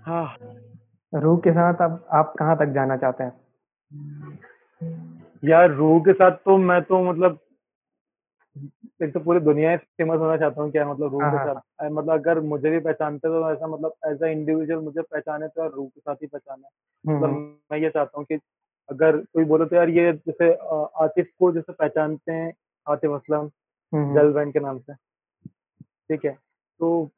हाँ। 0.05 0.37
रूह 1.13 1.39
के 1.39 1.51
साथ 1.51 1.73
अब 1.73 2.07
आप 2.13 2.33
कहाँ 2.39 2.57
तक 2.57 2.65
जाना 2.65 2.97
चाहते 2.97 3.23
हैं? 3.23 3.33
यार 5.43 5.71
रूह 5.71 5.99
के 5.99 6.13
साथ 6.13 6.31
तो 6.31 6.57
मैं 6.57 6.81
तो 6.81 7.03
मतलब 7.03 7.39
एक 9.03 9.13
तो 9.13 9.19
पूरी 9.19 9.39
दुनिया 9.39 9.75
फ़ेमस 9.77 10.19
होना 10.19 10.37
चाहता 10.37 10.61
हूँ 10.61 10.71
क्या 10.71 10.85
मतलब 10.93 11.11
रूह 11.11 11.23
हाँ 11.23 11.31
के 11.31 11.37
हाँ 11.37 11.53
साथ? 11.53 11.89
मतलब 11.91 12.13
अगर 12.13 12.39
मुझे 12.39 12.69
भी 12.69 12.79
पहचानते 12.79 13.27
तो 13.27 13.51
ऐसा 13.51 13.67
मतलब 13.67 13.93
एज 14.07 14.23
अ 14.23 14.27
इंडिविजुअल 14.27 14.83
मुझे 14.83 15.01
पहचाने 15.01 15.47
तो 15.47 15.61
यार 15.61 15.71
रूह 15.71 15.87
के 15.87 15.99
साथ 16.01 16.15
ही 16.15 16.27
पहचाने। 16.27 16.63
हम्म 16.63 17.17
मतलब 17.17 17.29
हम्म। 17.29 17.55
मैं 17.71 17.79
ये 17.79 17.89
चाहता 17.89 18.17
हूँ 18.17 18.25
कि 18.25 18.39
अगर 18.89 19.17
कोई 19.17 19.43
बोले 19.43 19.65
तो 19.65 19.75
यार 19.75 19.89
ये 19.89 20.13
जैसे 20.13 20.53
आतिफ 21.03 21.29
को 21.39 21.51
जैसे 21.51 21.73
पहचानते 21.73 22.31
हैं 22.31 22.53
आतिफ 22.87 23.11
असलम 23.11 23.49
हम्म, 23.93 24.13
जल 24.15 24.33
बैंड 24.33 24.53
के 24.53 24.59
नाम 24.59 24.79
से। 24.79 24.93
ठीक 26.09 26.25
है? 26.25 26.31
तो 26.79 27.09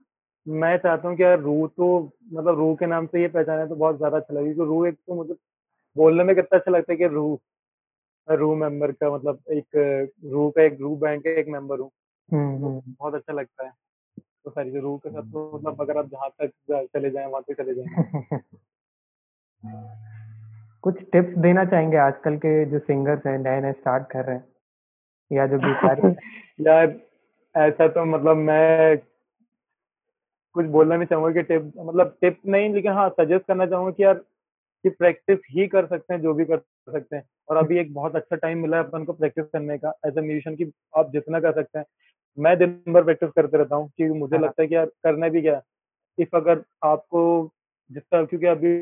मैं 0.47 0.77
चाहता 0.77 1.07
हूँ 1.07 1.17
कि 1.17 1.23
यार 1.23 1.39
रूह 1.39 1.67
तो 1.67 2.11
मतलब 2.33 2.57
रूह 2.57 2.75
के 2.75 2.85
नाम 2.85 3.05
से 3.05 3.21
ये 3.21 3.27
पहचाने 3.27 3.67
तो 3.67 3.75
बहुत 3.75 3.97
ज़्यादा 3.97 4.17
अच्छा 4.17 4.33
लगे 4.33 4.53
क्योंकि 4.53 4.69
रूह 4.69 4.87
एक 4.87 4.95
तो 5.07 5.15
मुझे 5.15 5.33
बोलने 5.97 6.23
में 6.23 6.35
कितना 6.35 6.57
अच्छा 6.57 6.71
लगता 6.71 6.93
है 6.93 6.97
कि 6.97 7.07
रूह 7.07 7.37
मैं 8.29 8.37
रूह 8.37 8.55
मेंबर 8.57 8.91
का 8.91 9.09
मतलब 9.15 9.39
एक 9.51 9.65
रू 10.25 10.49
का 10.49 10.63
एक 10.63 10.77
रूह 10.81 10.99
बैंड 10.99 11.21
का 11.23 11.29
एक 11.29 11.47
मेंबर 11.47 11.79
हूँ। 11.79 11.91
हम्म, 12.31 12.59
तो 12.59 12.67
हम्म। 12.67 12.81
बहुत 12.99 13.13
अच्छा 13.15 13.33
लगता 13.33 13.65
है। 13.65 13.71
तो 14.45 14.51
सारी 14.51 14.71
जो 14.71 14.79
रूह 14.79 14.97
के 14.97 15.09
साथ 15.09 15.21
तो 15.21 15.51
मतलब 15.57 15.81
अगर 15.81 15.97
आप 15.97 16.05
जहाँ 16.05 16.29
तक 16.41 16.51
चले 16.71 17.09
जाएँ 17.09 17.27
वहाँ 17.27 17.41
तक 17.41 17.61
चले 17.63 17.73
जाएँगे 17.73 18.37
कुछ 20.83 21.01
टिप्स 21.11 21.37
देना 21.37 21.65
चाहेंगे 21.65 21.97
आजकल 21.97 22.37
के 22.37 22.65
जो 22.65 22.79
सिंगर्स 22.79 23.25
हैं 23.25 23.37
नए 23.37 23.61
नए 23.61 23.71
स्टार्ट 23.71 24.07
कर 24.11 24.25
रहे 24.25 24.35
हैं? 24.35 24.45
या 25.31 25.47
जो 25.47 25.57
गिटार 25.57 25.99
यार 26.61 26.95
ऐसा 27.55 27.87
तो 27.87 28.05
मतलब 28.05 28.37
मैं 28.37 28.97
कुछ 30.55 30.65
बोलना 30.65 30.95
नहीं 30.95 31.07
चाहूँगा 31.07 31.31
कि 31.31 31.41
टिप 31.41 31.71
मतलब 31.77 32.17
टिप 32.21 32.39
नहीं 32.45 32.73
लेकिन 32.73 32.91
हाँ 32.91 33.09
सजेस्ट 33.09 33.45
करना 33.45 33.65
चाहूँगा 33.65 33.91
कि 33.91 34.03
यार 34.03 34.13
कि 34.83 34.89
प्रैक्टिस 34.89 35.39
ही 35.51 35.67
कर 35.67 35.85
सकते 35.85 36.13
हैं 36.13 36.21
जो 36.21 36.33
भी 36.33 36.45
कर 36.45 36.57
सकते 36.59 37.15
हैं। 37.15 37.23
और 37.51 37.57
अभी 37.57 37.77
एक 37.79 37.93
बहुत 37.93 38.15
अच्छा 38.15 38.35
टाइम 38.35 38.61
मिला 38.61 38.77
है 38.77 38.83
अपन 38.83 39.03
को 39.03 39.13
प्रैक्टिस 39.13 39.45
करने 39.45 39.77
का. 39.77 39.93
एज 40.07 40.17
ए 40.17 40.21
म्यूजिशियन 40.21 40.55
की 40.55 40.71
आप 40.97 41.11
जितना 41.11 41.39
कर 41.39 41.53
सकते 41.53 41.79
हैं. 41.79 41.85
मैं 42.37 42.57
दिन 42.57 42.93
भर 42.93 43.03
प्रैक्टिस 43.03 43.29
करते 43.29 43.57
रहता 43.57 43.75
हूँ 43.75 43.89
क्योंकि 43.97 44.19
मुझे 44.19 44.35
हाँ। 44.35 44.43
लगता 44.45 44.61
है 44.61 44.67
कि 44.67 44.75
यार 44.75 44.85
करना 45.03 45.29
भी 45.29 45.41
क्या 45.41 45.61
इफ़ 46.17 46.35
अगर 46.35 46.63
आपको 46.83 47.23
जितना 47.91 48.23
क्योंकि 48.25 48.45
अभी 48.45 48.73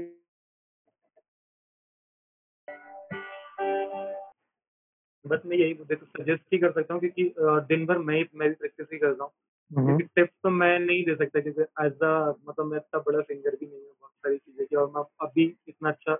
बस 5.26 5.42
मैं 5.46 5.58
यही 5.58 5.74
देखो 5.74 6.06
सजेस्ट 6.06 6.44
ही 6.54 6.58
कर 6.58 6.72
सकता 6.72 6.94
हूँ 6.94 7.02
क्योंकि 7.02 7.34
दिन 7.74 7.86
भर 7.86 7.98
मैं 7.98 8.16
ही 8.16 8.26
मैं 8.36 8.50
भी 8.50 8.56
प्रैक्टिस 8.56 8.88
ही 8.94 9.00
करता 9.00 9.24
हूँ. 9.24 9.32
हम्म, 9.72 9.86
क्योंकि 9.86 10.04
टिप्स 10.16 10.34
तो 10.44 10.50
मैं 10.50 10.80
नहीं 10.80 11.04
दे 11.06 11.16
सकता 11.16 11.40
क्योंकि 11.40 11.62
एज 11.62 12.04
अ 12.04 12.34
मतलब 12.48 12.66
मैं 12.66 12.78
इतना 12.78 13.00
बड़ा 13.00 13.22
सिंगर 13.22 13.56
भी 13.56 13.66
नहीं 13.66 13.82
हूँ 13.82 13.96
बहुत 14.02 14.12
सारी 14.12 14.38
चीज़ें 14.38 14.66
की 14.68 14.76
और 14.76 14.92
मैं 14.96 15.04
अभी 15.22 15.56
इतना 15.68 15.90
अच्छा 15.90 16.18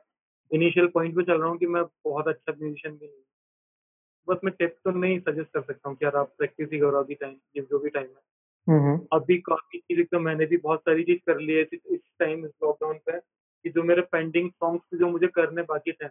इनिशियल 0.52 0.88
पॉइंट 0.88 1.16
पे 1.16 1.24
चल 1.24 1.40
रहा 1.42 1.50
हूँ 1.50 1.58
कि 1.58 1.66
मैं 1.68 1.84
बहुत 2.06 2.28
अच्छा 2.28 2.54
म्यूजिशियन 2.54 2.96
भी 2.96 3.06
नहीं 3.08 3.24
बस 4.28 4.38
मैं 4.44 4.54
टिप्स 4.60 4.80
तो 4.84 4.92
नहीं 4.92 5.20
सजेस्ट 5.20 5.50
कर 5.54 5.62
सकता 5.62 5.90
हूँ 5.90 5.98
कि 5.98 6.06
यार 6.06 6.16
आप 6.16 6.34
प्रैक्टिस 6.38 6.70
ही 6.74 6.80
करो 6.80 7.00
अभी 7.00 7.16
टाइम 7.16 7.36
ये 7.58 7.62
जो 7.62 7.80
भी 7.80 7.90
टाइम 7.90 8.08
है। 8.08 8.22
हम्म, 8.68 9.08
अभी 9.14 9.38
काफ़ी 9.38 9.80
चीज़ें 9.80 10.06
तो 10.06 10.20
मैंने 10.20 10.46
भी 10.46 10.58
बहुत 10.58 10.80
सारी 10.80 11.04
चीज़ 11.04 11.20
कर 11.28 11.40
ली 11.40 11.54
है 11.54 11.62
इस 11.64 12.02
टाइम 12.20 12.46
इस 12.46 12.52
लॉकडाउन 12.64 12.98
पे 13.06 13.20
कि 13.20 13.70
जो 13.70 13.84
मेरे 13.84 14.02
पेंडिंग 14.02 14.50
सॉन्ग्स 14.52 15.00
जो 15.00 15.08
मुझे 15.10 15.28
करने 15.28 15.62
बाकी 15.62 15.92
थे 15.92 16.08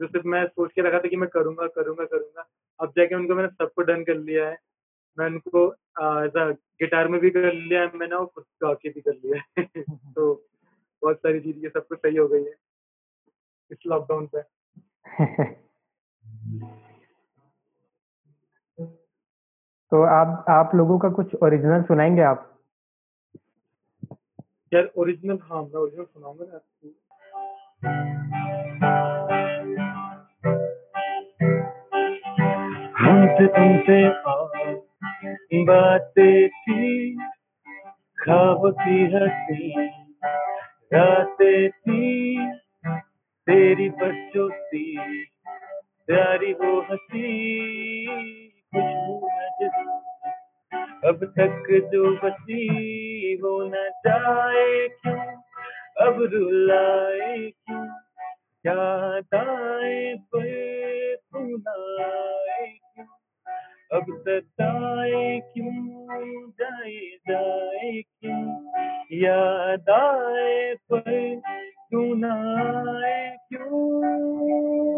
जो 0.00 0.06
सिर्फ़ 0.06 0.26
मैं 0.26 0.46
सोच 0.46 0.72
के 0.72 0.82
रखा 0.82 0.98
था 0.98 1.08
कि 1.08 1.16
मैं 1.16 1.28
करूँगा 1.28 1.66
करूँगा 1.66 2.04
करूँगा 2.04 2.48
अब 2.80 2.92
जाके 2.96 3.14
उनको 3.14 3.34
मैंने 3.34 3.48
सबको 3.48 3.82
डन 3.82 4.04
कर 4.04 4.16
लिया 4.18 4.48
है। 4.48 4.58
मैं 5.18 5.26
उनको 5.26 5.68
गिटार 6.80 7.08
में 7.08 7.20
भी 7.20 7.30
कर 7.30 7.52
लिया 7.54 7.82
है 7.82 7.90
मैंने 7.94 8.16
और 8.16 8.26
खुद 8.26 8.44
गा 8.64 8.74
के 8.74 8.88
भी 8.88 9.00
कर 9.00 9.14
लिया 9.14 9.42
है। 9.58 9.64
तो 10.14 10.34
बहुत 11.02 11.16
सारी 11.16 11.40
चीज़ 11.40 11.58
ये 11.58 11.68
सब 11.68 11.86
कुछ 11.86 11.98
सही 11.98 12.16
हो 12.16 12.28
गई 12.28 12.44
है। 12.44 12.54
इस 13.72 13.78
लॉकडाउन 13.86 14.28
पे। 14.34 14.42
तो 19.92 20.02
आप 20.02 20.44
आप 20.48 20.70
लोगों 20.74 20.98
का 20.98 21.08
कुछ 21.08 21.34
ओरिजिनल 21.34 21.82
सुनाएँगे 21.82 22.22
आप? 22.22 22.52
यार 24.74 24.90
ओरिजिनल 24.96 25.38
हाँ 25.42 25.62
मैं 25.62 25.80
ओरिजिनल 25.80 26.04
सुनाऊँगा 26.04 26.44
ना 26.44 26.54
आपको। 26.54 26.88
हमसे 32.96 33.46
तुमसे 33.46 34.26
बातें 35.64 36.48
थी 36.48 37.16
खाब 38.18 38.62
की 38.66 39.04
हँसी 39.04 39.86
रातें 40.94 41.70
थी। 41.70 42.36
तेरी 43.50 43.88
बच्चों 43.88 44.50
सी 44.50 44.98
प्यारी 46.06 46.52
वो 46.52 46.80
हँसी, 46.80 48.06
खुशबू 48.46 49.28
अब 51.08 51.24
तक 51.24 51.90
जो 51.92 52.16
बसी 52.16 53.36
वो 53.36 53.64
न 53.68 53.72
जाए 53.74 54.88
क्यों? 54.88 55.20
अब 56.06 56.22
रुलाए 56.22 57.50
क्यों? 57.50 57.86
याद 58.66 59.34
आए 59.34 60.14
पर 60.14 60.76
ना 61.36 62.04
आए 62.04 62.66
क्यों? 62.66 63.06
अब 64.00 64.06
सताए 64.18 65.40
क्यों? 65.40 66.50
जाए 66.50 67.16
जाए 67.30 68.02
क्यों? 68.02 68.72
याद 69.12 69.90
आए 69.90 70.74
पर 70.92 71.40
तू 71.92 72.14
ना 72.14 72.34
आए? 73.06 73.25
Chúa. 73.50 74.95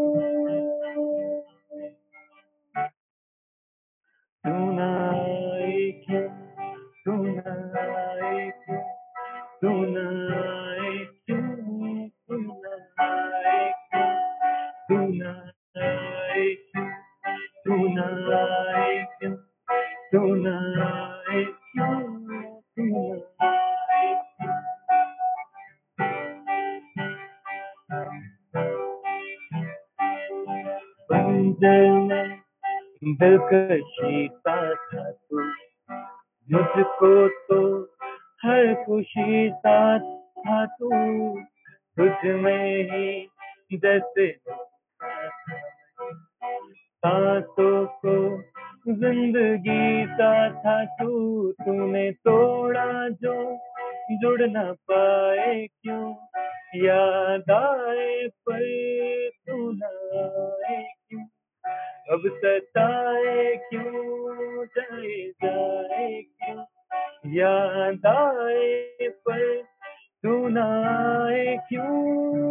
दिलकशी 33.21 34.29
सा 34.33 34.75
था 34.75 35.11
तू। 35.11 35.41
मुझको 36.53 37.29
तो 37.29 37.83
हर 38.45 38.85
खुशी 38.87 39.51
सा 39.51 39.99
था 40.19 40.67
तू। 40.67 40.91
तुझ 41.97 42.31
में 42.31 42.83
ही 42.91 43.29
जैसे 43.79 44.33
सांसों 46.83 47.87
को 47.87 48.43
ज़िंदगी 48.93 50.07
सा 50.07 50.61
था 50.61 50.85
तू। 50.85 51.53
तूने 51.53 52.11
तोड़ा 52.13 53.09
जो 53.09 53.59
जुड़ 54.11 54.43
न 54.43 54.73
पाए 54.73 55.67
क्यों? 55.67 56.15
याद 56.75 57.51
आए 57.51 58.29
पर 58.29 59.31
तू 59.31 59.73
न। 59.73 59.81
अब 62.11 62.23
सताए 62.27 63.57
क्यों 63.57 64.67
जाए 64.67 65.33
जाए 65.45 66.23
क्यों? 66.23 66.65
याद 67.35 68.07
आए 68.07 69.09
पर 69.09 69.63
तू 70.23 70.49
क्यों? 71.57 72.48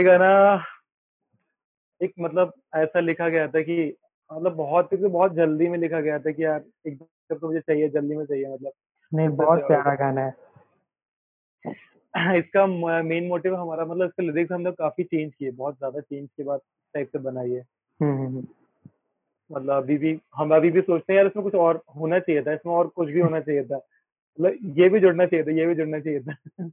ये 0.00 0.04
गाना 0.04 0.64
एक 2.02 2.12
मतलब 2.20 2.52
ऐसा 2.76 3.00
लिखा 3.00 3.28
गया 3.28 3.48
था 3.48 3.60
कि 3.62 3.96
मतलब 4.32 4.52
बहुत 4.52 4.88
क्योंकि 4.88 5.06
बहुत 5.06 5.34
जल्दी 5.34 5.68
में 5.68 5.78
लिखा 5.78 6.00
गया 6.00 6.18
था 6.18 6.30
कि 6.30 6.44
यार 6.44 6.62
एक 6.86 6.96
जब 6.98 7.38
तो 7.38 7.46
मुझे 7.46 7.60
चाहिए 7.60 7.88
जल्दी 7.88 8.16
में 8.16 8.24
चाहिए 8.24 8.54
मतलब 8.54 8.72
नहीं 9.14 9.28
बहुत 9.28 9.58
प्यारा 9.58 9.94
गाना 9.94 10.20
है। 10.20 10.34
इसका 12.38 12.66
मेन 13.02 13.28
मोटिव 13.28 13.56
हमारा 13.56 13.84
मतलब 13.84 14.06
इसके 14.06 14.22
लिरिक्स 14.22 14.52
हम 14.52 14.64
लोग 14.64 14.74
काफ़ी 14.74 15.04
चेंज 15.04 15.34
किए 15.34 15.50
बहुत 15.50 15.76
ज़्यादा 15.78 16.00
चेंज 16.00 16.28
के 16.36 16.42
बाद 16.42 16.60
टाइप 16.94 17.08
से 17.08 17.18
बनाई 17.18 17.50
है। 17.50 17.64
हम्म, 18.00 18.12
हम्म, 18.12 18.26
हम्म। 18.26 18.46
मतलब 19.50 19.82
अभी 19.82 19.98
भी 19.98 20.20
हम 20.36 20.54
अभी 20.54 20.70
भी 20.70 20.80
सोचते 20.80 21.12
हैं 21.12 21.18
यार 21.18 21.26
इसमें 21.26 21.44
कुछ 21.44 21.54
और 21.54 21.82
होना 21.96 22.18
चाहिए 22.18 22.42
था 22.42 22.52
इसमें 22.52 22.74
और 22.74 22.88
कुछ 22.88 23.08
भी 23.08 23.20
होना 23.20 23.40
चाहिए 23.40 23.64
था। 23.64 23.76
मतलब 23.76 24.78
ये 24.78 24.88
भी 24.88 25.00
जुड़ना 25.00 25.26
चाहिए 25.26 25.46
था 25.46 25.50
ये 25.50 25.66
भी 25.66 25.74
जुड़ना 25.74 26.00
चाहिए 26.00 26.20
था। 26.20 26.34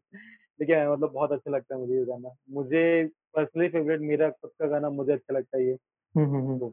हाँ, 0.62 0.93
मतलब 0.93 1.12
बहुत 1.12 1.32
अच्छा 1.32 1.52
लगता 1.52 1.76
है 1.76 1.82
मुझे 1.82 1.93
ये 1.93 2.06
गाना। 2.06 2.30
मुझे 2.50 3.08
पर्सनली 3.08 3.70
फेवरेट 3.70 4.00
मेरा 4.00 4.30
खुद 4.30 4.52
का 4.60 4.67
गाना 4.67 4.89
मुझे 4.89 5.13
अच्छा 5.13 5.34
लगता 5.34 5.58
है 5.58 5.65
ये। 5.65 5.78
हम्म। 6.15 6.70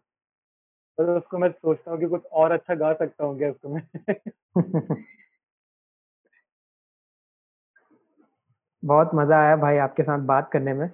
पर 0.98 1.18
उसको 1.18 1.38
मैं 1.38 1.50
सोचता 1.50 1.90
हूँ 1.90 2.00
कि 2.00 2.06
कुछ 2.06 2.24
और 2.24 2.52
अच्छा 2.52 2.74
गा 2.74 2.92
सकता 2.92 3.24
हूँ 3.24 3.38
क्या 3.38 3.50
उसको 3.50 3.68
मैं? 3.68 4.14
बहुत 8.84 9.10
मज़ा 9.14 9.38
आया 9.38 9.56
भाई 9.56 9.76
आपके 9.76 10.02
साथ 10.02 10.18
बात 10.18 10.50
करने 10.52 10.72
में। 10.72 10.90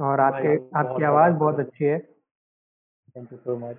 और 0.00 0.20
आपके 0.20 0.78
आपकी 0.78 1.04
आवाज़ 1.04 1.32
बहुत 1.34 1.60
अच्छी 1.60 1.84
है। 1.84 1.98
Thank 3.16 3.32
you 3.32 3.38
so 3.38 3.56
much 3.56 3.76